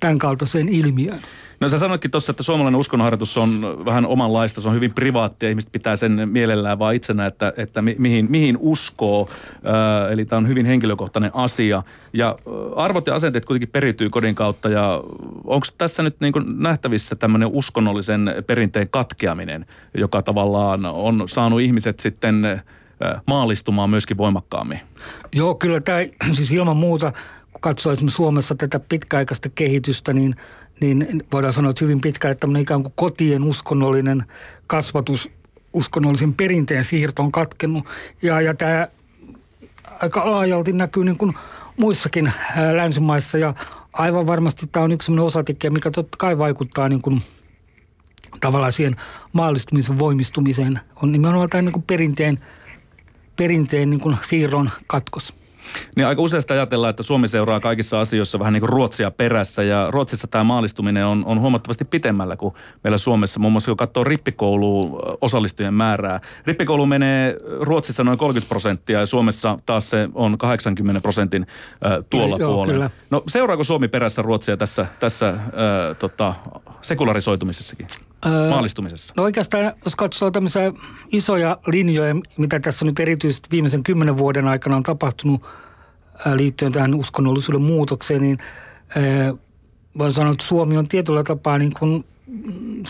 tämän 0.00 0.18
kaltaiseen 0.18 0.68
ilmiöön. 0.68 1.20
No 1.60 1.68
sä 1.68 1.78
sanoitkin 1.78 2.10
tuossa, 2.10 2.30
että 2.30 2.42
suomalainen 2.42 2.80
uskonnonharjoitus 2.80 3.38
on 3.38 3.82
vähän 3.84 4.06
omanlaista, 4.06 4.60
se 4.60 4.68
on 4.68 4.74
hyvin 4.74 4.94
privaattia, 4.94 5.48
ihmiset 5.48 5.72
pitää 5.72 5.96
sen 5.96 6.28
mielellään 6.28 6.78
vaan 6.78 6.94
itsenä, 6.94 7.26
että, 7.26 7.52
että 7.56 7.82
mi, 7.82 7.96
mihin, 7.98 8.26
mihin 8.30 8.56
uskoo, 8.60 9.28
äh, 9.54 10.12
eli 10.12 10.24
tämä 10.24 10.38
on 10.38 10.48
hyvin 10.48 10.66
henkilökohtainen 10.66 11.30
asia. 11.34 11.82
Ja 12.12 12.34
arvot 12.76 13.06
ja 13.06 13.14
asenteet 13.14 13.44
kuitenkin 13.44 13.68
periytyy 13.68 14.10
kodin 14.10 14.34
kautta 14.34 14.68
ja 14.68 15.02
onko 15.44 15.66
tässä 15.78 16.02
nyt 16.02 16.20
niin 16.20 16.32
nähtävissä 16.56 17.16
tämmöinen 17.16 17.48
uskonnollisen 17.52 18.34
perinteen 18.46 18.88
katkeaminen, 18.90 19.66
joka 19.94 20.22
tavallaan 20.22 20.86
on 20.86 21.22
saanut 21.26 21.60
ihmiset 21.60 22.00
sitten 22.00 22.62
maalistumaan 23.26 23.90
myöskin 23.90 24.16
voimakkaammin? 24.16 24.80
Joo, 25.32 25.54
kyllä 25.54 25.80
tämä 25.80 25.98
siis 26.36 26.50
ilman 26.50 26.76
muuta, 26.76 27.12
kun 27.52 27.60
katsoo 27.60 27.92
esimerkiksi 27.92 28.16
Suomessa 28.16 28.54
tätä 28.54 28.80
pitkäaikaista 28.80 29.48
kehitystä, 29.54 30.12
niin– 30.12 30.34
niin 30.80 31.22
voidaan 31.32 31.52
sanoa, 31.52 31.70
että 31.70 31.84
hyvin 31.84 32.00
pitkälle 32.00 32.34
tämmöinen 32.34 32.62
ikään 32.62 32.82
kuin 32.82 32.92
kotien 32.96 33.44
uskonnollinen 33.44 34.24
kasvatus, 34.66 35.30
uskonnollisen 35.72 36.34
perinteen 36.34 36.84
siirto 36.84 37.22
on 37.22 37.32
katkennut. 37.32 37.84
Ja, 38.22 38.40
ja 38.40 38.54
tämä 38.54 38.88
aika 40.00 40.30
laajalti 40.30 40.72
näkyy 40.72 41.04
niin 41.04 41.18
kuin 41.18 41.34
muissakin 41.76 42.32
länsimaissa 42.72 43.38
ja 43.38 43.54
aivan 43.92 44.26
varmasti 44.26 44.66
tämä 44.66 44.84
on 44.84 44.92
yksi 44.92 45.12
osatekijä, 45.18 45.70
mikä 45.70 45.90
totta 45.90 46.16
kai 46.18 46.38
vaikuttaa 46.38 46.88
niin 46.88 47.02
kuin 47.02 47.22
tavallaan 48.40 48.72
siihen 48.72 48.96
maallistumisen 49.32 49.98
voimistumiseen. 49.98 50.80
On 51.02 51.12
nimenomaan 51.12 51.48
tämä 51.48 51.62
niin 51.62 51.72
kuin 51.72 51.82
perinteen, 51.82 52.38
perinteen 53.36 53.90
niin 53.90 54.00
kuin 54.00 54.16
siirron 54.28 54.70
katkos. 54.86 55.34
Niin 55.96 56.06
aika 56.06 56.22
useasti 56.22 56.52
ajatellaan, 56.52 56.90
että 56.90 57.02
Suomi 57.02 57.28
seuraa 57.28 57.60
kaikissa 57.60 58.00
asioissa 58.00 58.38
vähän 58.38 58.52
niin 58.52 58.60
kuin 58.60 58.68
Ruotsia 58.68 59.10
perässä 59.10 59.62
ja 59.62 59.90
Ruotsissa 59.90 60.26
tämä 60.26 60.44
maalistuminen 60.44 61.06
on, 61.06 61.24
on 61.26 61.40
huomattavasti 61.40 61.84
pitemmällä 61.84 62.36
kuin 62.36 62.54
meillä 62.84 62.98
Suomessa. 62.98 63.40
Muun 63.40 63.52
muassa 63.52 63.70
kun 63.70 63.76
katsoo 63.76 64.04
rippikouluun 64.04 65.00
osallistujien 65.20 65.74
määrää. 65.74 66.20
Rippikoulu 66.46 66.86
menee 66.86 67.36
Ruotsissa 67.60 68.04
noin 68.04 68.18
30 68.18 68.48
prosenttia 68.48 69.00
ja 69.00 69.06
Suomessa 69.06 69.58
taas 69.66 69.90
se 69.90 70.08
on 70.14 70.38
80 70.38 71.00
prosentin 71.00 71.46
äh, 71.86 71.92
tuolla 72.10 72.36
Joo, 72.38 72.52
puolella. 72.52 72.72
Kyllä. 72.72 72.90
No 73.10 73.22
seuraako 73.28 73.64
Suomi 73.64 73.88
perässä 73.88 74.22
Ruotsia 74.22 74.56
tässä, 74.56 74.86
tässä 75.00 75.28
äh, 75.28 75.36
tota, 75.98 76.34
sekularisoitumisessakin, 76.82 77.86
öö, 78.26 78.50
maalistumisessa? 78.50 79.14
No 79.16 79.22
oikeastaan, 79.22 79.72
jos 79.84 79.96
katsoo 79.96 80.30
tämmöisiä 80.30 80.72
isoja 81.12 81.58
linjoja, 81.66 82.14
mitä 82.38 82.60
tässä 82.60 82.84
nyt 82.84 83.00
erityisesti 83.00 83.48
viimeisen 83.50 83.82
kymmenen 83.82 84.18
vuoden 84.18 84.48
aikana 84.48 84.76
on 84.76 84.82
tapahtunut 84.82 85.42
liittyen 86.34 86.72
tähän 86.72 86.94
uskonnollisuuden 86.94 87.62
muutokseen, 87.62 88.20
niin 88.20 88.38
voin 89.98 90.12
sanoa, 90.12 90.32
että 90.32 90.44
Suomi 90.44 90.76
on 90.76 90.88
tietyllä 90.88 91.22
tapaa 91.22 91.58
niin 91.58 91.72
kuin 91.78 92.04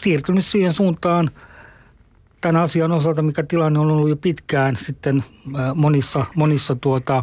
siirtynyt 0.03 0.45
siihen 0.45 0.73
suuntaan 0.73 1.31
tämän 2.41 2.63
asian 2.63 2.93
osalta, 2.93 3.23
mikä 3.23 3.43
tilanne 3.43 3.79
on 3.79 3.91
ollut 3.91 4.09
jo 4.09 4.17
pitkään 4.17 4.77
sitten 4.77 5.25
monissa, 5.75 6.25
monissa 6.35 6.77
tuota, 6.77 7.23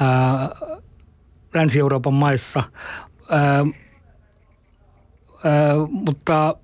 ää, 0.00 0.50
Länsi-Euroopan 1.54 2.14
maissa. 2.14 2.62
Ää, 3.30 3.66
Mutta 5.90 6.56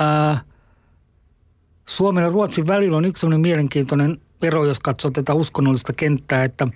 äh, 0.00 0.44
Suomen 1.86 2.24
ja 2.24 2.30
Ruotsin 2.30 2.66
välillä 2.66 2.96
on 2.96 3.04
yksi 3.04 3.20
sellainen 3.20 3.40
mielenkiintoinen 3.40 4.20
ero, 4.42 4.64
jos 4.64 4.80
katsoo 4.80 5.10
tätä 5.10 5.34
uskonnollista 5.34 5.92
kenttää, 5.92 6.44
että 6.44 6.68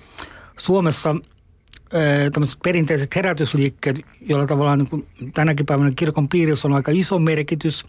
Suomessa 0.57 1.11
äh, 1.11 2.31
tämmöiset 2.33 2.59
perinteiset 2.65 3.17
herätysliikkeet, 3.17 4.01
joilla 4.21 4.47
tavallaan 4.47 4.79
niin 4.79 4.91
kuin 4.91 5.07
tänäkin 5.35 5.67
päivänä 5.67 5.93
kirkon 5.97 6.29
piirissä 6.29 6.69
on 6.69 6.75
aika 6.75 6.93
iso 6.95 7.19
merkitys. 7.19 7.85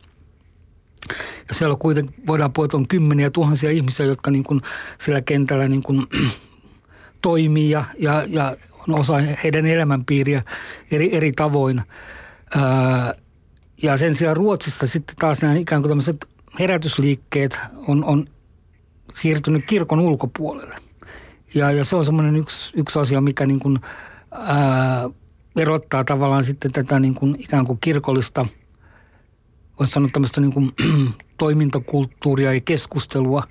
Ja 1.48 1.56
siellä 1.56 1.76
kuitenkin 1.80 2.16
voidaan 2.28 2.54
puhua, 2.54 2.66
että 2.66 2.78
on 2.78 2.88
kymmeniä 2.88 3.30
tuhansia 3.30 3.72
ihmisiä, 3.72 4.06
jotka 4.06 4.32
niin 4.32 4.44
kuin 4.44 4.62
sillä 4.98 5.22
kentällä 5.22 5.68
niin 5.68 5.84
kuin 5.84 6.08
toimii 7.22 7.70
ja, 7.70 7.86
ja, 8.00 8.24
ja 8.28 8.58
on 8.88 9.00
osa 9.00 9.18
heidän 9.44 9.66
elämänpiiriä 9.66 10.44
eri, 10.92 11.16
eri 11.16 11.32
tavoin. 11.32 11.82
Ja 13.84 13.98
sen 13.98 14.16
sijaan 14.16 14.38
Ruotsissa 14.38 14.88
sitten 14.88 15.16
taas 15.16 15.42
nämä 15.42 15.54
ikään 15.54 15.82
kuin 15.82 15.90
tämmöiset 15.90 16.30
herätysliikkeet 16.60 17.58
on, 17.88 18.04
on 18.04 18.26
siirtynyt 19.14 19.66
kirkon 19.68 20.00
ulkopuolelle. 20.00 20.76
Ja, 21.54 21.72
ja 21.72 21.86
se 21.86 21.96
on 21.96 22.06
semmoinen 22.06 22.36
yksi, 22.36 22.74
yksi 22.78 23.00
asia, 23.00 23.22
mikä 23.22 23.46
niin 23.46 23.60
kuin, 23.60 23.80
ää, 24.32 25.10
erottaa 25.56 26.04
tavallaan 26.04 26.44
sitten 26.44 26.72
tätä 26.72 27.00
niin 27.00 27.14
kuin 27.14 27.36
ikään 27.40 27.66
kuin 27.66 27.80
kirkollista, 27.82 28.46
voisi 29.80 29.94
sanoa 29.94 30.10
tämmöistä 30.14 30.42
niin 30.42 30.54
kuin 30.54 30.72
toimintakulttuuria 31.38 32.54
ja 32.54 32.62
keskustelua 32.62 33.44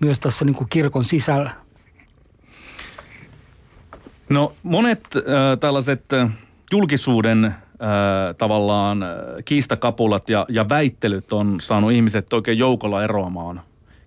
myös 0.00 0.20
tässä 0.20 0.44
niin 0.44 0.54
kuin 0.54 0.68
kirkon 0.70 1.04
sisällä. 1.04 1.50
No 4.28 4.54
monet 4.62 5.16
äh, 5.16 5.22
tällaiset 5.60 6.12
äh, 6.12 6.30
julkisuuden 6.72 7.54
tavallaan 8.38 9.04
kiistakapulat 9.44 10.28
ja, 10.28 10.46
ja 10.48 10.68
väittelyt 10.68 11.32
on 11.32 11.60
saanut 11.60 11.92
ihmiset 11.92 12.32
oikein 12.32 12.58
joukolla 12.58 13.04
eroamaan 13.04 13.60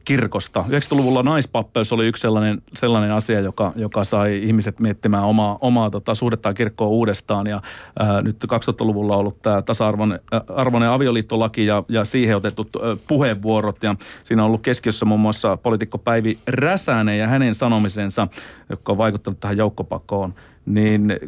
kirkosta. 0.08 0.66
90-luvulla 0.68 1.24
naispappeus 1.24 1.94
oli 1.94 2.08
yksi 2.08 2.22
sellainen, 2.22 2.62
sellainen 2.74 3.12
asia, 3.12 3.40
joka, 3.40 3.74
joka 3.76 4.04
sai 4.04 4.44
ihmiset 4.44 4.80
miettimään 4.80 5.24
omaa, 5.24 5.58
omaa 5.62 5.90
tota, 5.90 6.16
suhdettaan 6.16 6.56
kirkkoa 6.56 6.88
uudestaan. 6.88 7.48
Ja 7.48 7.62
ää, 8.00 8.22
nyt 8.22 8.44
2000-luvulla 8.44 9.14
on 9.14 9.20
ollut 9.20 9.42
tämä 9.42 9.62
tasa-arvoinen 9.62 10.20
arvoinen 10.56 10.90
avioliittolaki 10.90 11.66
ja, 11.66 11.84
ja 11.90 12.06
siihen 12.06 12.38
otetut 12.38 12.76
ä, 12.76 12.80
puheenvuorot. 13.08 13.84
Ja 13.84 13.96
siinä 14.24 14.44
on 14.44 14.48
ollut 14.48 14.62
keskiössä 14.62 15.06
muun 15.06 15.20
muassa 15.20 15.58
poliitikko 15.58 15.98
Päivi 15.98 16.40
Räsänen 16.48 17.20
ja 17.20 17.28
hänen 17.28 17.56
sanomisensa, 17.56 18.28
joka 18.70 18.92
on 18.92 18.98
vaikuttanut 18.98 19.40
tähän 19.40 19.58
joukkopakoon. 19.58 20.34
Niin 20.66 21.20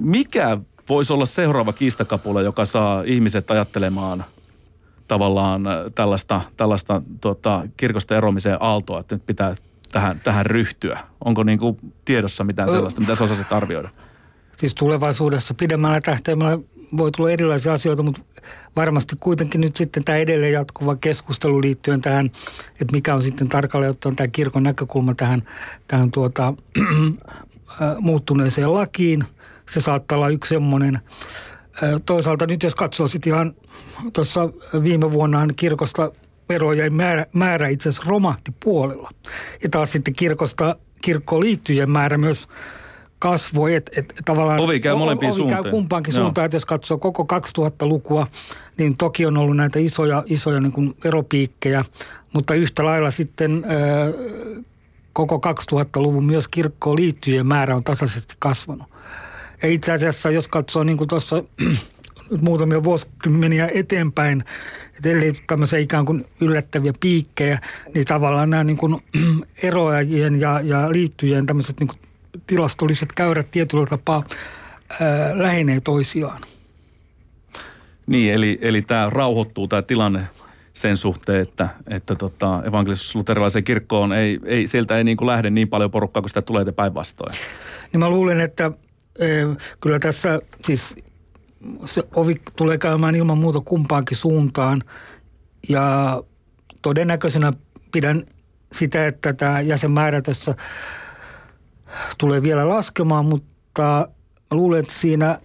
mikä 0.00 0.58
voisi 0.90 1.12
olla 1.12 1.26
seuraava 1.26 1.72
kiistakapula, 1.72 2.42
joka 2.42 2.64
saa 2.64 3.02
ihmiset 3.02 3.50
ajattelemaan– 3.50 4.24
tavallaan 5.10 5.66
äh, 5.66 5.74
tällaista, 5.94 6.40
tällaista 6.56 7.02
tota, 7.20 7.62
kirkosta 7.76 8.16
eroamiseen 8.16 8.56
aaltoa, 8.60 9.00
että 9.00 9.14
nyt 9.14 9.26
pitää 9.26 9.56
tähän, 9.92 10.20
tähän 10.24 10.46
ryhtyä? 10.46 11.00
Onko 11.24 11.42
niin 11.42 11.58
kuin 11.58 11.76
tiedossa 12.04 12.44
mitään 12.44 12.70
sellaista, 12.70 13.00
mitä 13.00 13.14
sä 13.14 13.24
osasit 13.24 13.52
arvioida? 13.52 13.88
Siis 14.56 14.74
tulevaisuudessa 14.74 15.54
pidemmällä 15.54 16.00
tähtäimellä 16.00 16.58
voi 16.96 17.10
tulla 17.12 17.30
erilaisia 17.30 17.72
asioita, 17.72 18.02
mutta 18.02 18.20
varmasti 18.76 19.16
kuitenkin 19.20 19.60
nyt 19.60 19.76
sitten 19.76 20.04
tämä 20.04 20.18
edelleen 20.18 20.52
jatkuva 20.52 20.96
keskustelu 20.96 21.60
liittyen 21.60 22.00
tähän, 22.00 22.26
että 22.72 22.92
mikä 22.92 23.14
on 23.14 23.22
sitten 23.22 23.48
tarkalleen 23.48 23.90
ottaen 23.90 24.16
tämä 24.16 24.28
kirkon 24.28 24.62
näkökulma 24.62 25.14
tähän, 25.14 25.42
tähän 25.88 26.10
tuota, 26.10 26.54
muuttuneeseen 28.00 28.74
lakiin. 28.74 29.24
Se 29.70 29.80
saattaa 29.80 30.18
olla 30.18 30.28
yksi 30.28 30.48
semmoinen. 30.48 31.00
Toisaalta 32.06 32.46
nyt 32.46 32.62
jos 32.62 32.74
katsoo 32.74 33.06
sitten 33.06 33.32
ihan 33.32 33.54
tuossa 34.12 34.48
viime 34.82 35.12
vuonna 35.12 35.46
kirkosta 35.56 36.12
verojen 36.48 36.94
määrä, 36.94 37.26
määrä 37.32 37.68
itse 37.68 37.88
asiassa 37.88 38.10
romahti 38.10 38.54
puolella. 38.64 39.10
Ja 39.62 39.68
taas 39.68 39.92
sitten 39.92 40.14
kirkosta, 40.14 40.76
kirkkoon 41.02 41.40
liittyjen 41.40 41.90
määrä 41.90 42.18
myös 42.18 42.48
kasvoi. 43.18 43.74
Et, 43.74 43.90
et, 43.96 44.14
tavallaan 44.24 44.60
ovi 44.60 44.80
käy 44.80 44.94
molempiin 44.94 45.30
ovi 45.32 45.36
suuntaan. 45.36 45.62
käy 45.62 45.70
kumpaankin 45.70 46.14
Joo. 46.14 46.24
suuntaan. 46.24 46.44
Että 46.44 46.54
jos 46.54 46.66
katsoo 46.66 46.98
koko 46.98 47.26
2000-lukua, 47.58 48.26
niin 48.78 48.96
toki 48.96 49.26
on 49.26 49.36
ollut 49.36 49.56
näitä 49.56 49.78
isoja, 49.78 50.22
isoja 50.26 50.60
niin 50.60 50.72
kuin 50.72 50.96
veropiikkejä, 51.04 51.84
mutta 52.32 52.54
yhtä 52.54 52.84
lailla 52.84 53.10
sitten 53.10 53.64
ö, 53.70 54.12
koko 55.12 55.40
2000-luvun 55.72 56.24
myös 56.24 56.48
kirkkoon 56.48 56.98
määrä 57.44 57.76
on 57.76 57.84
tasaisesti 57.84 58.34
kasvanut. 58.38 58.86
Ja 59.62 59.68
itse 59.68 59.92
asiassa, 59.92 60.30
jos 60.30 60.48
katsoo 60.48 60.82
niin 60.82 60.96
kuin 60.96 61.08
tuossa 61.08 61.44
muutamia 62.40 62.84
vuosikymmeniä 62.84 63.70
eteenpäin, 63.74 64.44
että 64.96 65.08
ellei 65.08 65.32
tämmöisiä 65.46 65.78
ikään 65.78 66.04
kuin 66.04 66.26
yllättäviä 66.40 66.92
piikkejä, 67.00 67.58
niin 67.94 68.06
tavallaan 68.06 68.50
nämä 68.50 68.64
niin 68.64 68.76
kuin 68.76 69.02
eroajien 69.62 70.40
ja, 70.40 70.60
ja 70.60 70.92
liittyjien 70.92 71.46
tämmöiset 71.46 71.80
niin 71.80 71.88
kuin 71.88 71.98
tilastolliset 72.46 73.12
käyrät 73.12 73.50
tietyllä 73.50 73.86
tapaa 73.86 74.24
ää, 75.00 75.38
lähenee 75.38 75.80
toisiaan. 75.80 76.42
Niin, 78.06 78.34
eli, 78.34 78.58
eli 78.62 78.82
tämä 78.82 79.10
rauhoittuu 79.10 79.68
tämä 79.68 79.82
tilanne 79.82 80.22
sen 80.72 80.96
suhteen, 80.96 81.42
että, 81.42 81.68
että 81.88 82.14
tota, 82.14 82.62
evankelis-luterilaiseen 82.64 83.64
kirkkoon 83.64 84.12
ei, 84.12 84.40
ei, 84.44 84.66
sieltä 84.66 84.96
ei 84.96 85.04
niin 85.04 85.16
kuin 85.16 85.26
lähde 85.26 85.50
niin 85.50 85.68
paljon 85.68 85.90
porukkaa, 85.90 86.22
kun 86.22 86.30
sitä 86.30 86.42
tulee 86.42 86.72
päinvastoin. 86.72 87.34
Niin 87.92 88.00
mä 88.00 88.08
luulen, 88.08 88.40
että 88.40 88.72
kyllä 89.80 89.98
tässä 89.98 90.40
siis 90.64 90.96
se 91.84 92.02
ovi 92.14 92.40
tulee 92.56 92.78
käymään 92.78 93.14
ilman 93.14 93.38
muuta 93.38 93.60
kumpaankin 93.60 94.16
suuntaan. 94.16 94.82
Ja 95.68 96.22
todennäköisenä 96.82 97.52
pidän 97.92 98.22
sitä, 98.72 99.06
että 99.06 99.32
tämä 99.32 99.60
jäsenmäärä 99.60 100.22
tässä 100.22 100.54
tulee 102.18 102.42
vielä 102.42 102.68
laskemaan, 102.68 103.26
mutta 103.26 104.08
luulen, 104.50 104.80
että 104.80 104.92
siinä 104.92 105.38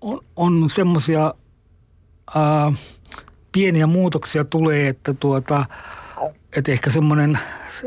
on, 0.00 0.20
on 0.36 0.70
semmoisia 0.70 1.34
pieniä 3.52 3.86
muutoksia 3.86 4.44
tulee, 4.44 4.88
että 4.88 5.14
tuota, 5.14 5.66
että 6.56 6.72
ehkä 6.72 6.90
semmoinen 6.90 7.38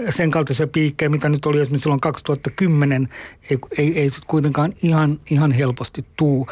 sen 0.09 0.31
kaltaisia 0.31 0.67
piikkejä, 0.67 1.09
mitä 1.09 1.29
nyt 1.29 1.45
oli 1.45 1.61
esimerkiksi 1.61 1.83
silloin 1.83 2.01
2010, 2.01 3.09
ei, 3.49 3.57
ei, 3.77 3.99
ei 3.99 4.09
sitten 4.09 4.27
kuitenkaan 4.27 4.73
ihan, 4.83 5.19
ihan 5.29 5.51
helposti 5.51 6.05
tuu. 6.15 6.47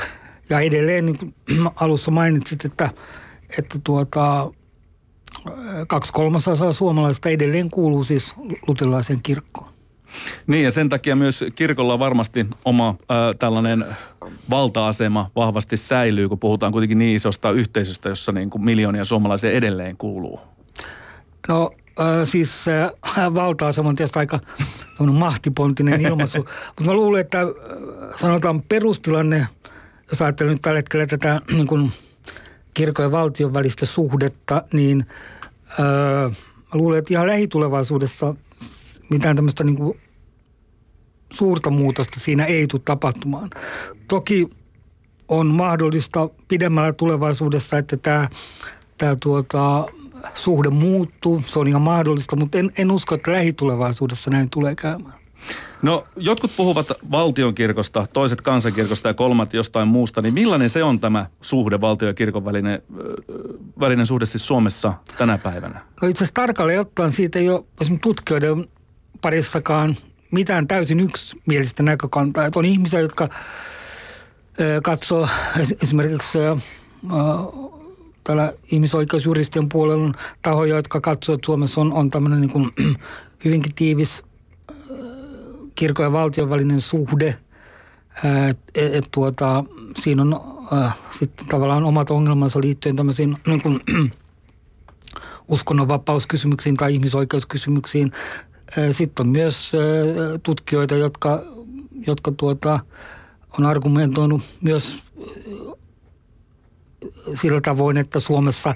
Ja 0.49 0.59
edelleen, 0.59 1.05
niin 1.05 1.17
kuin 1.17 1.33
alussa 1.75 2.11
mainitsit, 2.11 2.65
että, 2.65 2.89
että 3.57 3.79
tuota, 3.83 4.51
kaksi 5.87 6.13
kolmasosaa 6.13 6.71
suomalaisista 6.71 7.29
edelleen 7.29 7.69
kuuluu 7.69 8.03
siis 8.03 8.35
luterilaiseen 8.67 9.19
kirkkoon. 9.23 9.71
Niin 10.47 10.63
ja 10.63 10.71
sen 10.71 10.89
takia 10.89 11.15
myös 11.15 11.45
kirkolla 11.55 11.99
varmasti 11.99 12.45
oma 12.65 12.89
äh, 12.89 12.95
tällainen 13.39 13.85
valta-asema 14.49 15.31
vahvasti 15.35 15.77
säilyy, 15.77 16.29
kun 16.29 16.39
puhutaan 16.39 16.71
kuitenkin 16.71 16.97
niin 16.97 17.15
isosta 17.15 17.51
yhteisöstä, 17.51 18.09
jossa 18.09 18.31
niin 18.31 18.49
kuin 18.49 18.63
miljoonia 18.63 19.05
suomalaisia 19.05 19.51
edelleen 19.51 19.97
kuuluu. 19.97 20.39
No 21.47 21.71
äh, 21.99 22.05
siis 22.23 22.65
äh, 22.67 22.91
valta-asema 23.35 23.89
on 23.89 23.95
tietysti 23.95 24.19
aika 24.19 24.39
mahtipontinen 25.11 26.01
ilmaisu, 26.07 26.37
mutta 26.37 26.83
mä 26.83 26.93
luulen, 26.93 27.21
että 27.21 27.39
sanotaan 28.15 28.61
perustilanne– 28.61 29.47
jos 30.11 30.21
ajattelen 30.21 30.51
nyt 30.51 30.61
tällä 30.61 30.77
hetkellä 30.77 31.07
tätä 31.07 31.41
niin 31.55 31.67
kuin 31.67 31.91
kirkon 32.73 33.05
ja 33.05 33.11
valtion 33.11 33.53
välistä 33.53 33.85
suhdetta, 33.85 34.63
niin 34.73 35.05
öö, 35.79 36.29
luulen, 36.73 36.99
että 36.99 37.13
ihan 37.13 37.27
lähitulevaisuudessa 37.27 38.35
mitään 39.09 39.35
tämmöistä 39.35 39.63
niin 39.63 39.75
kuin 39.75 39.99
suurta 41.33 41.69
muutosta 41.69 42.19
siinä 42.19 42.45
ei 42.45 42.67
tule 42.67 42.81
tapahtumaan. 42.85 43.49
Toki 44.07 44.49
on 45.27 45.47
mahdollista 45.47 46.29
pidemmällä 46.47 46.93
tulevaisuudessa, 46.93 47.77
että 47.77 47.97
tämä, 47.97 48.29
tämä 48.97 49.15
tuota, 49.15 49.85
suhde 50.33 50.69
muuttuu. 50.69 51.43
Se 51.45 51.59
on 51.59 51.67
ihan 51.67 51.81
mahdollista, 51.81 52.35
mutta 52.35 52.57
en, 52.57 52.71
en 52.77 52.91
usko, 52.91 53.15
että 53.15 53.31
lähitulevaisuudessa 53.31 54.29
näin 54.29 54.49
tulee 54.49 54.75
käymään. 54.75 55.21
No 55.81 56.03
jotkut 56.15 56.51
puhuvat 56.57 56.87
valtionkirkosta, 57.11 58.07
toiset 58.13 58.41
kansankirkosta 58.41 59.07
ja 59.07 59.13
kolmat 59.13 59.53
jostain 59.53 59.87
muusta, 59.87 60.21
niin 60.21 60.33
millainen 60.33 60.69
se 60.69 60.83
on 60.83 60.99
tämä 60.99 61.25
suhde 61.41 61.81
valtio- 61.81 62.07
ja 62.07 62.13
kirkon 62.13 62.45
välinen, 62.45 62.81
välinen 63.79 64.05
suhde 64.05 64.25
siis 64.25 64.47
Suomessa 64.47 64.93
tänä 65.17 65.37
päivänä? 65.37 65.81
No 66.01 66.07
itse 66.07 66.23
asiassa 66.23 66.33
tarkalleen 66.33 66.79
ottaen 66.79 67.11
siitä 67.11 67.39
ei 67.39 67.49
ole 67.49 67.63
esimerkiksi 67.81 68.03
tutkijoiden 68.03 68.65
parissakaan 69.21 69.95
mitään 70.31 70.67
täysin 70.67 70.99
yksimielistä 70.99 71.83
näkökantaa. 71.83 72.45
Että 72.45 72.59
on 72.59 72.65
ihmisiä, 72.65 72.99
jotka 72.99 73.29
katsoo 74.83 75.27
esimerkiksi 75.83 76.37
täällä 78.23 78.53
ihmisoikeusjuristien 78.71 79.69
puolella 79.69 80.03
on 80.03 80.13
tahoja, 80.41 80.75
jotka 80.75 81.01
katsoo, 81.01 81.35
että 81.35 81.45
Suomessa 81.45 81.81
on, 81.81 81.93
on 81.93 82.09
tämmöinen 82.09 82.41
niin 82.41 82.51
kuin 82.51 82.69
hyvinkin 83.45 83.75
tiivis 83.75 84.23
kirkon 85.75 86.05
ja 86.05 86.11
valtion 86.11 86.49
välinen 86.49 86.81
suhde. 86.81 87.37
Et, 88.49 88.59
et, 88.75 89.07
tuota, 89.11 89.63
siinä 90.01 90.21
on 90.21 90.41
äh, 90.73 90.97
sitten 91.11 91.47
tavallaan 91.47 91.83
omat 91.83 92.09
ongelmansa 92.09 92.59
liittyen 92.63 92.95
tämmöisiin 92.95 93.37
niin 93.47 93.61
kuin, 93.61 93.81
uskonnonvapauskysymyksiin 95.47 96.77
tai 96.77 96.93
ihmisoikeuskysymyksiin. 96.93 98.11
Sitten 98.91 99.25
on 99.25 99.31
myös 99.31 99.71
tutkijoita, 100.43 100.95
jotka, 100.95 101.43
jotka 102.07 102.31
tuota, 102.31 102.79
on 103.59 103.65
argumentoinut 103.65 104.41
myös 104.61 105.03
sillä 107.33 107.61
tavoin, 107.61 107.97
että 107.97 108.19
Suomessa 108.19 108.75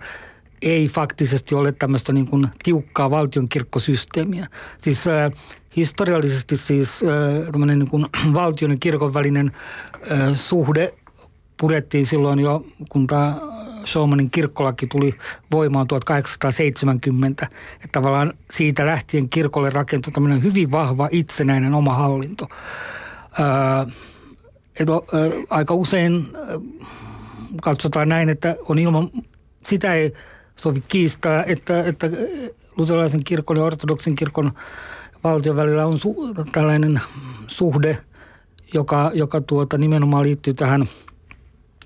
ei 0.62 0.88
faktisesti 0.88 1.56
ole 1.56 1.72
tämmöistä 1.72 2.14
niin 2.14 2.28
kuin 2.28 2.48
tiukkaa 2.64 3.12
valtionkirkkosysteemiä. 3.12 4.48
Siis 4.78 5.08
äh, 5.08 5.32
historiallisesti 5.76 6.58
siis 6.58 7.04
äh, 7.04 7.68
niin 7.68 7.88
kuin 7.88 8.06
valtion 8.34 8.72
ja 8.72 8.78
kirkon 8.80 9.14
välinen 9.14 9.52
äh, 10.12 10.34
suhde 10.34 10.94
purettiin 11.58 12.06
silloin 12.06 12.40
jo, 12.40 12.66
kun 12.90 13.08
tämä 13.08 13.36
Showmanin 13.86 14.32
kirkkolaki 14.32 14.88
tuli 14.88 15.16
voimaan 15.52 15.88
1870. 15.88 17.48
Että 17.74 17.88
tavallaan 17.92 18.34
siitä 18.52 18.86
lähtien 18.86 19.30
kirkolle 19.30 19.70
rakentui 19.70 20.14
tämmöinen 20.14 20.44
hyvin 20.44 20.72
vahva 20.72 21.10
itsenäinen 21.12 21.74
oma 21.74 21.94
hallinto. 21.94 22.48
Äh, 23.40 23.94
että 24.80 24.94
aika 25.50 25.74
usein 25.74 26.26
katsotaan 27.62 28.10
näin, 28.10 28.30
että 28.30 28.56
on 28.70 28.80
ilman, 28.80 29.10
sitä 29.64 29.94
ei 29.94 30.14
sovi 30.56 30.84
kiistää, 30.88 31.44
että, 31.44 31.84
että 31.84 32.10
luterilaisen 32.78 33.24
kirkon 33.24 33.58
ja 33.58 33.64
ortodoksin 33.64 34.16
kirkon 34.16 34.52
valtion 35.24 35.56
välillä 35.56 35.86
on 35.86 36.00
su, 36.00 36.34
tällainen 36.52 37.02
suhde, 37.48 37.98
joka, 38.74 39.12
joka 39.14 39.42
tuota, 39.42 39.78
nimenomaan 39.78 40.24
liittyy 40.24 40.54
tähän 40.54 40.86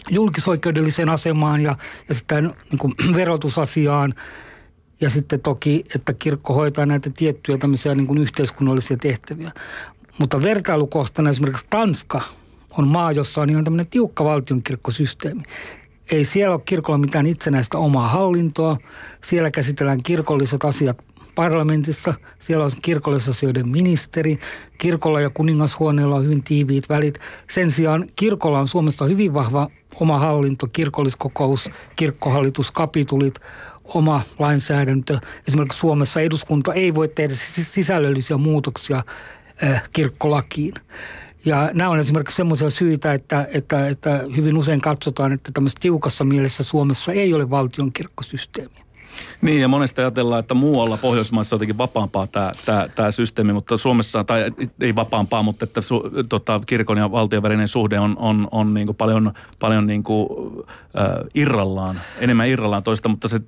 julkisoikeudelliseen 0.10 1.10
asemaan 1.10 1.62
ja, 1.62 1.76
ja 2.10 2.16
sitten 2.16 2.54
niin 2.72 2.80
kuin, 2.80 2.94
verotusasiaan. 3.16 4.14
Ja 5.02 5.10
sitten 5.10 5.42
toki, 5.42 5.84
että 5.96 6.14
kirkko 6.14 6.54
hoitaa 6.54 6.86
näitä 6.86 7.10
tiettyjä 7.18 7.58
tämmöisiä 7.58 7.96
niin 7.96 8.08
kuin 8.08 8.18
yhteiskunnallisia 8.18 8.98
tehtäviä. 8.98 9.52
Mutta 10.18 10.42
vertailukohtana 10.42 11.30
esimerkiksi 11.30 11.68
Tanska 11.70 12.22
on 12.78 12.88
maa, 12.88 13.12
jossa 13.12 13.42
on 13.42 13.50
ihan 13.50 13.64
tämmöinen 13.64 13.88
tiukka 13.88 14.24
valtionkirkkosysteemi. 14.24 15.44
Ei 16.12 16.26
siellä 16.26 16.56
ole 16.56 16.62
kirkolla 16.66 16.98
mitään 16.98 17.26
itsenäistä 17.26 17.78
omaa 17.78 18.08
hallintoa. 18.08 18.78
Siellä 19.24 19.52
käsitellään 19.52 20.00
kirkolliset 20.06 20.66
asiat 20.66 20.98
parlamentissa. 21.36 22.14
Siellä 22.40 22.66
on 22.66 22.72
kirkollisasioiden 22.82 23.70
ministeri. 23.70 24.40
Kirkolla 24.78 25.22
ja 25.22 25.30
kuningashuoneella 25.30 26.16
on 26.16 26.24
hyvin 26.24 26.44
tiiviit 26.44 26.90
välit. 26.90 27.20
Sen 27.50 27.72
sijaan 27.72 28.06
kirkolla 28.16 28.60
on 28.60 28.68
Suomessa 28.68 29.06
hyvin 29.06 29.34
vahva 29.34 29.70
oma 29.96 30.20
hallinto, 30.20 30.68
kirkolliskokous, 30.68 31.70
kirkkohallitus, 31.96 32.72
kapitulit, 32.72 33.36
oma 33.84 34.22
lainsäädäntö. 34.40 35.20
Esimerkiksi 35.48 35.80
Suomessa 35.80 36.22
eduskunta 36.22 36.74
ei 36.74 36.96
voi 36.96 37.08
tehdä 37.08 37.34
sisällöllisiä 37.64 38.38
muutoksia 38.38 39.04
äh, 39.64 39.90
kirkkolakiin. 39.94 40.74
Ja 41.46 41.70
nämä 41.74 41.90
on 41.90 42.00
esimerkiksi 42.00 42.36
semmoisia 42.36 42.70
syitä, 42.70 43.14
että, 43.14 43.48
että, 43.54 43.88
että 43.88 44.24
hyvin 44.36 44.58
usein 44.58 44.82
katsotaan, 44.82 45.32
että 45.32 45.52
tämmöisessä 45.54 45.82
tiukassa 45.82 46.24
mielessä 46.24 46.64
Suomessa 46.64 47.12
ei 47.12 47.34
ole 47.34 47.50
valtion 47.50 47.94
kirkkosysteemiä. 47.94 48.90
Niin, 49.42 49.62
ja 49.62 49.68
monesti 49.68 50.02
ajatellaan, 50.02 50.40
että 50.40 50.54
muualla 50.54 50.98
Pohjoismaissa 50.98 51.56
on 51.56 51.58
jotenkin 51.58 51.78
vapaampaa 51.78 52.28
tämä, 52.28 52.52
tämä, 52.66 52.88
tämä 52.96 53.12
systeemi, 53.12 53.54
mutta 53.54 53.78
Suomessa, 53.78 54.24
tai 54.24 54.52
ei 54.82 54.96
vapaampaa, 54.96 55.44
mutta 55.44 55.66
että 55.66 55.82
su, 55.82 56.04
tota, 56.30 56.62
kirkon 56.66 56.98
ja 56.98 57.12
valtion 57.12 57.44
välinen 57.44 57.68
suhde 57.68 58.00
on, 58.00 58.16
on, 58.20 58.48
on 58.52 58.74
niin 58.74 58.86
kuin 58.86 58.96
paljon, 58.96 59.34
paljon 59.60 59.88
niin 59.88 60.04
kuin, 60.04 60.28
äh, 61.00 61.08
irrallaan, 61.36 62.00
enemmän 62.20 62.48
irrallaan 62.48 62.84
toista, 62.84 63.10
mutta 63.10 63.28
se 63.28 63.40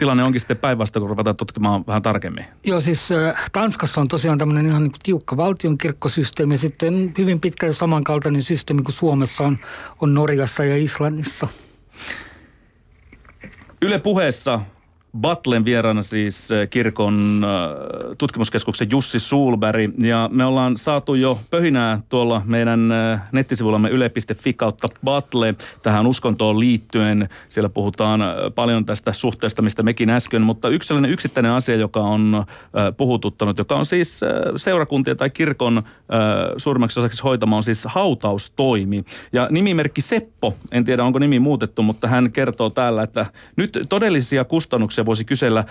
tilanne 0.00 0.24
onkin 0.24 0.40
sitten 0.40 0.56
päinvastoin, 0.56 1.00
kun 1.00 1.10
ruvetaan 1.10 1.36
tutkimaan 1.36 1.84
vähän 1.86 2.02
tarkemmin. 2.02 2.44
Joo, 2.64 2.80
siis 2.80 3.08
Tanskassa 3.52 4.00
on 4.00 4.08
tosiaan 4.08 4.38
tämmöinen 4.38 4.66
ihan 4.66 4.82
niin 4.82 4.92
tiukka 5.02 5.36
valtionkirkkosysteemi 5.36 6.54
ja 6.54 6.58
sitten 6.58 7.14
hyvin 7.18 7.40
pitkälle 7.40 7.72
samankaltainen 7.72 8.42
systeemi 8.42 8.82
kuin 8.82 8.94
Suomessa 8.94 9.44
on, 9.44 9.58
on 10.00 10.14
Norjassa 10.14 10.64
ja 10.64 10.76
Islannissa. 10.76 11.48
Yle 13.82 13.98
puheessa 13.98 14.60
Batlen 15.18 15.64
vieraana 15.64 16.02
siis 16.02 16.52
äh, 16.52 16.68
kirkon 16.68 17.44
äh, 17.44 18.16
tutkimuskeskuksen 18.18 18.90
Jussi 18.90 19.18
Sulberg. 19.18 19.92
Ja 19.98 20.30
me 20.32 20.44
ollaan 20.44 20.76
saatu 20.76 21.14
jo 21.14 21.40
pöhinää 21.50 22.00
tuolla 22.08 22.42
meidän 22.44 22.92
äh, 22.92 23.28
nettisivullamme 23.32 23.88
yle.fi 23.88 24.52
kautta 24.52 24.88
Batle 25.04 25.54
tähän 25.82 26.06
uskontoon 26.06 26.60
liittyen. 26.60 27.28
Siellä 27.48 27.68
puhutaan 27.68 28.20
paljon 28.54 28.86
tästä 28.86 29.12
suhteesta, 29.12 29.62
mistä 29.62 29.82
mekin 29.82 30.10
äsken, 30.10 30.42
mutta 30.42 30.68
yksi 30.68 30.86
sellainen 30.86 31.10
yksittäinen 31.10 31.52
asia, 31.52 31.76
joka 31.76 32.00
on 32.00 32.44
puhututtanut, 32.96 33.58
joka 33.58 33.74
on 33.74 33.86
siis 33.86 34.20
seurakuntien 34.56 35.16
tai 35.16 35.30
kirkon 35.30 35.82
suurimmaksi 36.56 37.00
osaksi 37.00 37.22
hoitama, 37.22 37.56
on 37.56 37.62
siis 37.62 37.84
hautaustoimi. 37.84 39.04
Ja 39.32 39.48
nimimerkki 39.50 40.00
Seppo, 40.00 40.54
en 40.72 40.84
tiedä 40.84 41.04
onko 41.04 41.18
nimi 41.18 41.38
muutettu, 41.38 41.82
mutta 41.82 42.08
hän 42.08 42.32
kertoo 42.32 42.70
täällä, 42.70 43.02
että 43.02 43.26
nyt 43.56 43.78
todellisia 43.88 44.44
kustannuksia 44.44 44.99
kysymyksiä 45.00 45.06
voisi 45.06 45.24
kysellä 45.24 45.64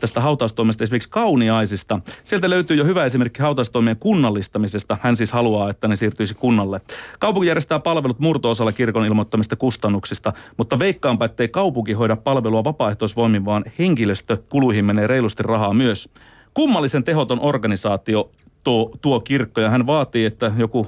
tästä 0.00 0.20
hautaustoimesta, 0.20 0.84
esimerkiksi 0.84 1.10
kauniaisista. 1.10 2.00
Sieltä 2.24 2.50
löytyy 2.50 2.76
jo 2.76 2.84
hyvä 2.84 3.04
esimerkki 3.04 3.42
hautaustoimien 3.42 3.96
kunnallistamisesta. 3.96 4.96
Hän 5.00 5.16
siis 5.16 5.32
haluaa, 5.32 5.70
että 5.70 5.88
ne 5.88 5.96
siirtyisi 5.96 6.34
kunnalle. 6.34 6.80
Kaupunki 7.18 7.48
järjestää 7.48 7.78
palvelut 7.78 8.18
murto-osalla 8.18 8.72
kirkon 8.72 9.06
ilmoittamista 9.06 9.56
kustannuksista, 9.56 10.32
mutta 10.56 10.78
veikkaanpa, 10.78 11.24
ettei 11.24 11.48
kaupunki 11.48 11.92
hoida 11.92 12.16
palvelua 12.16 12.64
vapaaehtoisvoimin, 12.64 13.44
vaan 13.44 13.64
henkilöstö 13.78 14.36
kuluihin 14.48 14.84
menee 14.84 15.06
reilusti 15.06 15.42
rahaa 15.42 15.74
myös. 15.74 16.08
Kummallisen 16.54 17.04
tehoton 17.04 17.40
organisaatio 17.40 18.30
tuo, 18.64 18.92
tuo 19.00 19.20
kirkko 19.20 19.60
ja 19.60 19.70
hän 19.70 19.86
vaatii, 19.86 20.24
että 20.24 20.52
joku 20.56 20.86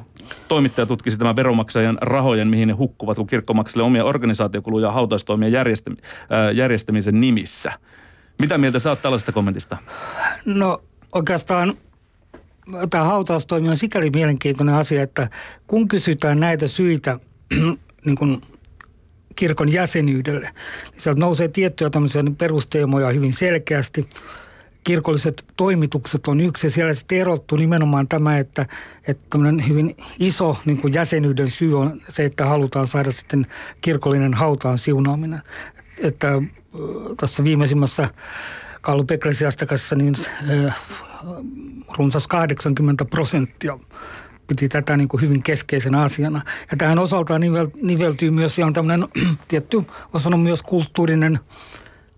toimittaja 0.48 0.86
tutkisi 0.86 1.18
tämän 1.18 1.36
veromaksajan 1.36 1.98
rahojen, 2.00 2.48
mihin 2.48 2.68
ne 2.68 2.74
hukkuvat, 2.74 3.16
kun 3.16 3.26
kirkko 3.26 3.54
maksaa 3.54 3.84
omia 3.84 4.04
organisaatiokuluja 4.04 4.92
hautaustoimien 4.92 5.52
järjestäm, 5.52 5.96
järjestämisen 6.54 7.20
nimissä. 7.20 7.72
Mitä 8.40 8.58
mieltä 8.58 8.78
sä 8.78 8.90
oot 8.90 9.02
tällaisesta 9.02 9.32
kommentista? 9.32 9.76
No 10.44 10.82
oikeastaan 11.12 11.74
tämä 12.90 13.04
hautaustoimi 13.04 13.68
on 13.68 13.76
sikäli 13.76 14.10
mielenkiintoinen 14.10 14.74
asia, 14.74 15.02
että 15.02 15.28
kun 15.66 15.88
kysytään 15.88 16.40
näitä 16.40 16.66
syitä 16.66 17.20
niin 18.06 18.16
kuin 18.16 18.40
kirkon 19.36 19.72
jäsenyydelle, 19.72 20.50
niin 20.92 21.02
sieltä 21.02 21.20
nousee 21.20 21.48
tiettyjä 21.48 21.90
tämmöisiä 21.90 22.22
perusteemoja 22.38 23.12
hyvin 23.12 23.32
selkeästi– 23.32 24.08
kirkolliset 24.84 25.44
toimitukset 25.56 26.28
on 26.28 26.40
yksi 26.40 26.66
ja 26.66 26.70
siellä 26.70 26.94
sitten 26.94 27.18
erottu 27.18 27.56
nimenomaan 27.56 28.08
tämä, 28.08 28.38
että, 28.38 28.66
että 29.08 29.38
hyvin 29.68 29.96
iso 30.18 30.56
niin 30.64 30.80
kuin 30.80 30.94
jäsenyyden 30.94 31.50
syy 31.50 31.78
on 31.78 32.00
se, 32.08 32.24
että 32.24 32.46
halutaan 32.46 32.86
saada 32.86 33.10
sitten 33.10 33.46
kirkollinen 33.80 34.34
hautaan 34.34 34.78
siunaaminen. 34.78 35.42
Että 35.98 36.42
tässä 37.16 37.44
viimeisimmässä 37.44 38.08
Kallu 38.80 39.04
Eklesiastakassa 39.10 39.96
niin 39.96 40.14
runsas 41.98 42.28
80 42.28 43.04
prosenttia 43.04 43.78
piti 44.46 44.68
tätä 44.68 44.96
niin 44.96 45.08
kuin 45.08 45.20
hyvin 45.20 45.42
keskeisenä 45.42 46.02
asiana. 46.02 46.42
Ja 46.70 46.76
tähän 46.76 46.98
osaltaan 46.98 47.40
nivel, 47.40 47.68
niveltyy 47.82 48.30
myös 48.30 48.58
ihan 48.58 48.72
tämmöinen 48.72 49.08
tietty, 49.48 49.82
on 50.34 50.40
myös 50.40 50.62
kulttuurinen 50.62 51.40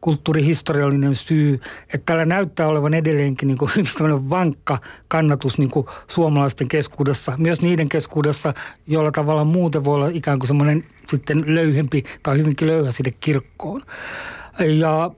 kulttuurihistoriallinen 0.01 1.15
syy, 1.15 1.61
että 1.95 2.07
täällä 2.07 2.25
näyttää 2.25 2.69
olevan 2.69 2.95
edelleenkin 2.95 3.47
niin 3.49 3.59
kuin 3.59 4.31
vankka 4.31 4.79
kannatus 5.09 5.59
niin 5.59 5.71
kuin 5.71 5.87
suomalaisten 6.07 6.69
keskuudessa, 6.69 7.33
myös 7.39 7.63
niiden 7.63 7.89
keskuudessa, 7.89 8.55
joilla 8.87 9.13
tavalla 9.13 9.45
muuten 9.45 9.85
voi 9.85 9.95
olla 9.95 10.09
ikään 10.09 10.39
kuin 10.39 10.49
semmoinen 10.49 10.85
sitten 11.09 11.45
löyhempi 11.47 12.03
tai 12.23 12.39
hyvinkin 12.39 12.69
löyhä 12.69 12.91
sinne 12.91 13.13
kirkkoon. 13.21 13.83
Ja 14.59 15.11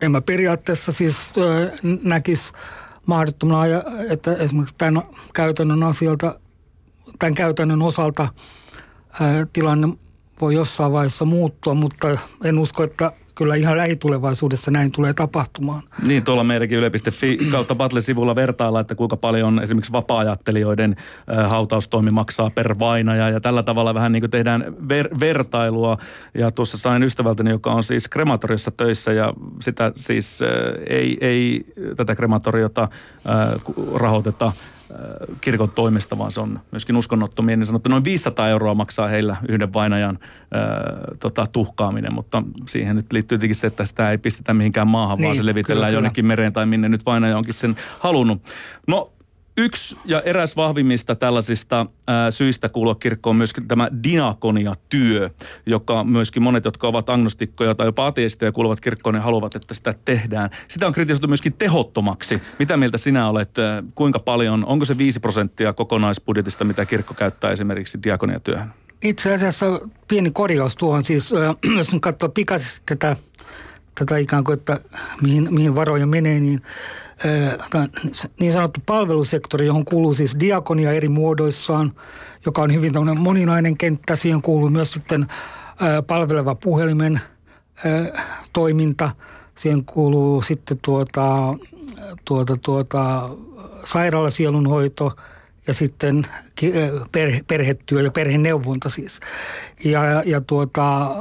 en 0.00 0.10
mä 0.10 0.20
periaatteessa 0.20 0.92
siis 0.92 1.16
näkisi 2.02 2.52
mahdottomana, 3.06 3.62
että 4.08 4.34
esimerkiksi 4.34 4.74
tämän 4.78 5.02
käytännön 5.34 5.82
asialta, 5.82 6.40
tämän 7.18 7.34
käytännön 7.34 7.82
osalta 7.82 8.28
tilanne 9.52 9.88
voi 10.40 10.54
jossain 10.54 10.92
vaiheessa 10.92 11.24
muuttua, 11.24 11.74
mutta 11.74 12.18
en 12.44 12.58
usko, 12.58 12.82
että 12.82 13.12
kyllä 13.36 13.54
ihan 13.54 13.76
lähitulevaisuudessa 13.76 14.70
näin 14.70 14.92
tulee 14.92 15.12
tapahtumaan. 15.12 15.82
Niin, 16.06 16.24
tuolla 16.24 16.44
meidänkin 16.44 16.78
yle.fi 16.78 17.38
kautta 17.50 17.74
Battle-sivulla 17.74 18.34
vertailla, 18.34 18.80
että 18.80 18.94
kuinka 18.94 19.16
paljon 19.16 19.62
esimerkiksi 19.62 19.92
vapaa-ajattelijoiden 19.92 20.96
hautaustoimi 21.48 22.10
maksaa 22.10 22.50
per 22.50 22.78
vainaja 22.78 23.30
ja 23.30 23.40
tällä 23.40 23.62
tavalla 23.62 23.94
vähän 23.94 24.12
niin 24.12 24.22
kuin 24.22 24.30
tehdään 24.30 24.64
ver- 24.68 25.20
vertailua. 25.20 25.98
Ja 26.34 26.50
tuossa 26.50 26.78
sain 26.78 27.02
ystävältäni, 27.02 27.50
joka 27.50 27.72
on 27.72 27.82
siis 27.82 28.08
krematoriossa 28.08 28.70
töissä 28.70 29.12
ja 29.12 29.34
sitä 29.60 29.92
siis 29.94 30.40
ei, 30.86 31.18
ei 31.20 31.64
tätä 31.96 32.14
krematoriota 32.14 32.88
rahoiteta– 33.94 34.52
kirkon 35.40 35.70
toimesta, 35.70 36.18
vaan 36.18 36.32
se 36.32 36.40
on 36.40 36.60
myöskin 36.70 36.96
uskonnottomien, 36.96 37.58
niin 37.58 37.66
sanottu 37.66 37.88
noin 37.88 38.04
500 38.04 38.48
euroa 38.48 38.74
maksaa 38.74 39.08
heillä 39.08 39.36
yhden 39.48 39.72
vainajan 39.72 40.18
ää, 40.52 40.70
tota, 41.20 41.46
tuhkaaminen, 41.46 42.14
mutta 42.14 42.42
siihen 42.68 42.96
nyt 42.96 43.12
liittyy 43.12 43.38
tietenkin 43.38 43.56
se, 43.56 43.66
että 43.66 43.84
sitä 43.84 44.10
ei 44.10 44.18
pistetä 44.18 44.54
mihinkään 44.54 44.88
maahan, 44.88 45.18
niin, 45.18 45.24
vaan 45.24 45.36
se 45.36 45.46
levitellään 45.46 45.88
kyllä, 45.88 45.96
jonnekin 45.96 46.22
kyllä. 46.22 46.28
mereen 46.28 46.52
tai 46.52 46.66
minne 46.66 46.88
nyt 46.88 47.06
vainaja 47.06 47.36
onkin 47.36 47.54
sen 47.54 47.76
halunnut. 47.98 48.42
No 48.88 49.12
Yksi 49.58 49.96
ja 50.04 50.20
eräs 50.20 50.56
vahvimmista 50.56 51.14
tällaisista 51.14 51.86
ää, 52.06 52.30
syistä 52.30 52.68
kuulua 52.68 52.94
kirkkoon 52.94 53.34
on 53.34 53.38
myöskin 53.38 53.68
tämä 53.68 53.88
diakonia-työ, 54.02 55.30
joka 55.66 56.04
myöskin 56.04 56.42
monet, 56.42 56.64
jotka 56.64 56.88
ovat 56.88 57.08
agnostikkoja 57.08 57.74
tai 57.74 57.86
jopa 57.86 58.06
ateisteja 58.06 58.52
kuuluvat 58.52 58.80
kirkkoon, 58.80 59.14
niin 59.14 59.22
haluavat, 59.22 59.56
että 59.56 59.74
sitä 59.74 59.94
tehdään. 60.04 60.50
Sitä 60.68 60.86
on 60.86 60.92
kritisoitu 60.92 61.28
myöskin 61.28 61.52
tehottomaksi. 61.52 62.42
Mitä 62.58 62.76
mieltä 62.76 62.98
sinä 62.98 63.28
olet, 63.28 63.50
kuinka 63.94 64.18
paljon, 64.18 64.64
onko 64.64 64.84
se 64.84 64.98
5 64.98 65.20
prosenttia 65.20 65.72
kokonaisbudjetista, 65.72 66.64
mitä 66.64 66.86
kirkko 66.86 67.14
käyttää 67.14 67.50
esimerkiksi 67.50 67.98
diakonia-työhön? 68.02 68.72
Itse 69.02 69.34
asiassa 69.34 69.80
pieni 70.08 70.30
korjaus 70.30 70.76
tuohon 70.76 71.04
siis, 71.04 71.32
äh, 71.32 71.54
jos 71.78 71.96
katsoo 72.00 72.28
pikaisesti 72.28 72.82
tätä 72.86 73.16
tätä 73.98 74.16
ikään 74.16 74.44
kuin, 74.44 74.58
että 74.58 74.80
mihin, 75.22 75.48
mihin 75.50 75.74
varoja 75.74 76.06
menee, 76.06 76.40
niin 76.40 76.62
niin 78.40 78.52
sanottu 78.52 78.80
palvelusektori, 78.86 79.66
johon 79.66 79.84
kuuluu 79.84 80.14
siis 80.14 80.36
diakonia 80.40 80.92
eri 80.92 81.08
muodoissaan, 81.08 81.92
joka 82.46 82.62
on 82.62 82.74
hyvin 82.74 82.92
moninainen 83.18 83.76
kenttä. 83.76 84.16
Siihen 84.16 84.42
kuuluu 84.42 84.70
myös 84.70 84.92
sitten 84.92 85.26
palveleva 86.06 86.54
puhelimen 86.54 87.20
toiminta. 88.52 89.10
Siihen 89.54 89.84
kuuluu 89.84 90.42
sitten 90.42 90.78
tuota, 90.82 91.54
tuota, 92.24 92.56
tuota, 92.62 93.28
sairaalasielunhoito– 93.84 95.12
ja 95.66 95.74
sitten 95.74 96.26
perhe, 97.12 97.40
perhetyö 97.46 98.02
ja 98.02 98.10
perheneuvonta 98.10 98.88
siis. 98.88 99.20
Ja, 99.84 100.22
ja 100.26 100.40
tuota, 100.40 101.16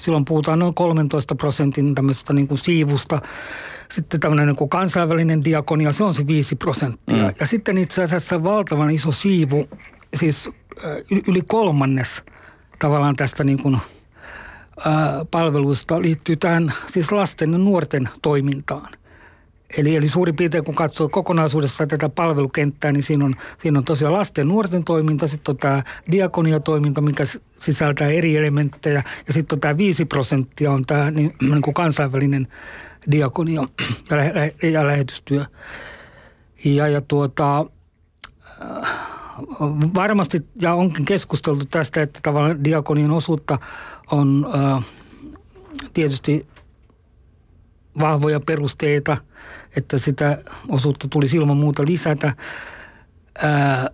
silloin 0.00 0.24
puhutaan 0.24 0.58
noin 0.58 0.74
13 0.74 1.34
prosentin 1.34 1.94
tämmöisestä 1.94 2.32
niin 2.32 2.48
kuin 2.48 2.58
siivusta. 2.58 3.22
Sitten 3.90 4.20
tämmöinen 4.20 4.46
niin 4.46 4.56
kuin 4.56 4.70
kansainvälinen 4.70 5.44
diakonia, 5.44 5.92
se 5.92 6.04
on 6.04 6.14
se 6.14 6.26
5 6.26 6.56
prosenttia. 6.56 7.24
Mm. 7.24 7.34
Ja 7.40 7.46
sitten 7.46 7.78
itse 7.78 8.02
asiassa 8.02 8.42
valtavan 8.42 8.90
iso 8.90 9.12
siivu, 9.12 9.68
siis 10.14 10.50
yli 11.26 11.42
kolmannes 11.46 12.22
tavallaan 12.78 13.16
tästä 13.16 13.44
niin 13.44 13.62
kuin, 13.62 13.78
palveluista 15.30 16.02
liittyy 16.02 16.36
tähän 16.36 16.72
siis 16.92 17.12
lasten 17.12 17.52
ja 17.52 17.58
nuorten 17.58 18.08
toimintaan– 18.22 18.88
Eli, 19.76 19.96
eli 19.96 20.08
suurin 20.08 20.36
piirtein 20.36 20.64
kun 20.64 20.74
katsoo 20.74 21.08
kokonaisuudessa 21.08 21.86
tätä 21.86 22.08
palvelukenttää, 22.08 22.92
niin 22.92 23.02
siinä 23.02 23.24
on, 23.24 23.34
siinä 23.58 23.78
on 23.78 23.84
tosiaan 23.84 24.14
lasten 24.14 24.48
nuorten 24.48 24.84
toiminta, 24.84 25.26
sitten 25.26 25.52
on 25.52 25.56
tämä 25.56 25.82
diakoniatoiminta, 26.10 27.00
mikä 27.00 27.24
sisältää 27.58 28.08
eri 28.08 28.36
elementtejä, 28.36 29.02
ja 29.26 29.32
sitten 29.32 29.56
on 29.56 29.60
tämä 29.60 29.76
5 29.76 30.04
prosenttia 30.04 30.72
on 30.72 30.86
tämä 30.86 31.10
niin, 31.10 31.34
niin 31.50 31.62
kuin 31.62 31.74
kansainvälinen 31.74 32.46
diakonia 33.10 33.60
ja, 34.10 34.16
lä- 34.16 34.70
ja 34.70 34.86
lähetystyö. 34.86 35.44
Ja, 36.64 36.88
ja 36.88 37.00
tuota, 37.00 37.66
varmasti, 39.94 40.46
ja 40.60 40.74
onkin 40.74 41.04
keskusteltu 41.04 41.64
tästä, 41.64 42.02
että 42.02 42.20
tavallaan 42.22 42.64
diakonian 42.64 43.10
osuutta 43.10 43.58
on 44.10 44.46
äh, 44.54 44.84
tietysti 45.94 46.46
vahvoja 48.00 48.40
perusteita, 48.40 49.16
että 49.76 49.98
sitä 49.98 50.38
osuutta 50.68 51.08
tulisi 51.08 51.36
ilman 51.36 51.56
muuta 51.56 51.82
lisätä. 51.86 52.32
Ää, 53.42 53.90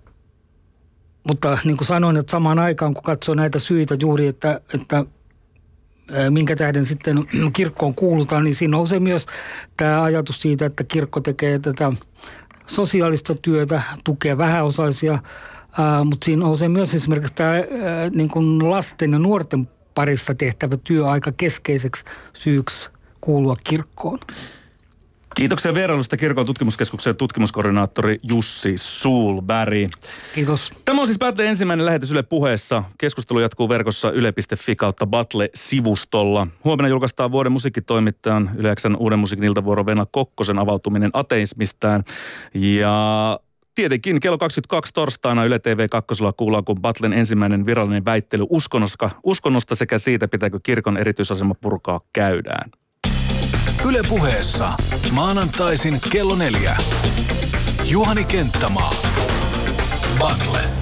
mutta 1.28 1.58
niin 1.64 1.76
kuin 1.76 1.88
sanoin, 1.88 2.16
että 2.16 2.30
samaan 2.30 2.58
aikaan 2.58 2.94
kun 2.94 3.02
katsoo 3.02 3.34
näitä 3.34 3.58
syitä 3.58 3.96
juuri, 4.00 4.26
että, 4.26 4.60
että 4.74 5.04
minkä 6.30 6.56
tähden 6.56 6.86
sitten 6.86 7.24
kirkkoon 7.52 7.94
kuulutaan, 7.94 8.44
niin 8.44 8.54
siinä 8.54 8.70
nousee 8.70 9.00
myös 9.00 9.26
tämä 9.76 10.02
ajatus 10.02 10.42
siitä, 10.42 10.66
että 10.66 10.84
kirkko 10.84 11.20
tekee 11.20 11.58
tätä 11.58 11.92
sosiaalista 12.66 13.34
työtä, 13.34 13.82
tukee 14.04 14.38
vähäosaisia, 14.38 15.18
ää, 15.78 16.04
mutta 16.04 16.24
siinä 16.24 16.40
nousee 16.40 16.68
myös 16.68 16.94
esimerkiksi 16.94 17.34
tämä 17.34 17.50
ää, 17.50 17.62
niin 18.14 18.28
kuin 18.28 18.70
lasten 18.70 19.12
ja 19.12 19.18
nuorten 19.18 19.68
parissa 19.94 20.34
tehtävä 20.34 20.76
työ 20.84 21.08
aika 21.08 21.32
keskeiseksi 21.32 22.04
syyksi 22.32 22.90
kuulua 23.20 23.56
kirkkoon. 23.64 24.18
Kiitoksia 25.34 25.74
vierailusta 25.74 26.16
Kirkon 26.16 26.46
tutkimuskeskuksen 26.46 27.16
tutkimuskoordinaattori 27.16 28.16
Jussi 28.22 28.72
Suulberg. 28.76 29.90
Kiitos. 30.34 30.72
Tämä 30.84 31.00
on 31.00 31.06
siis 31.06 31.18
Battle 31.18 31.46
ensimmäinen 31.46 31.86
lähetys 31.86 32.10
Yle 32.10 32.22
puheessa. 32.22 32.84
Keskustelu 32.98 33.40
jatkuu 33.40 33.68
verkossa 33.68 34.10
yle.fi 34.10 34.76
kautta 34.76 35.06
Battle-sivustolla. 35.06 36.46
Huomenna 36.64 36.88
julkaistaan 36.88 37.32
vuoden 37.32 37.52
musiikkitoimittajan 37.52 38.50
Yleksän 38.56 38.96
uuden 38.96 39.18
musiikin 39.18 39.44
iltavuoro 39.44 39.86
Venla 39.86 40.06
Kokkosen 40.12 40.58
avautuminen 40.58 41.10
ateismistään. 41.12 42.02
Ja 42.54 43.38
Tietenkin 43.74 44.20
kello 44.20 44.38
22 44.38 44.94
torstaina 44.94 45.44
Yle 45.44 45.58
TV 45.58 45.88
2 45.88 46.14
kuullaan, 46.36 46.64
kun 46.64 46.80
Battlen 46.80 47.12
ensimmäinen 47.12 47.66
virallinen 47.66 48.04
väittely 48.04 48.46
uskonnosta, 48.50 49.10
uskonnosta 49.22 49.74
sekä 49.74 49.98
siitä, 49.98 50.28
pitääkö 50.28 50.60
kirkon 50.62 50.96
erityisasema 50.96 51.54
purkaa 51.54 52.00
käydään. 52.12 52.70
Ylepuheessa 53.84 54.72
maanantaisin 55.10 56.00
kello 56.12 56.36
neljä. 56.36 56.76
Juhani 57.84 58.24
Kenttämaa. 58.24 58.92
Battle. 60.18 60.81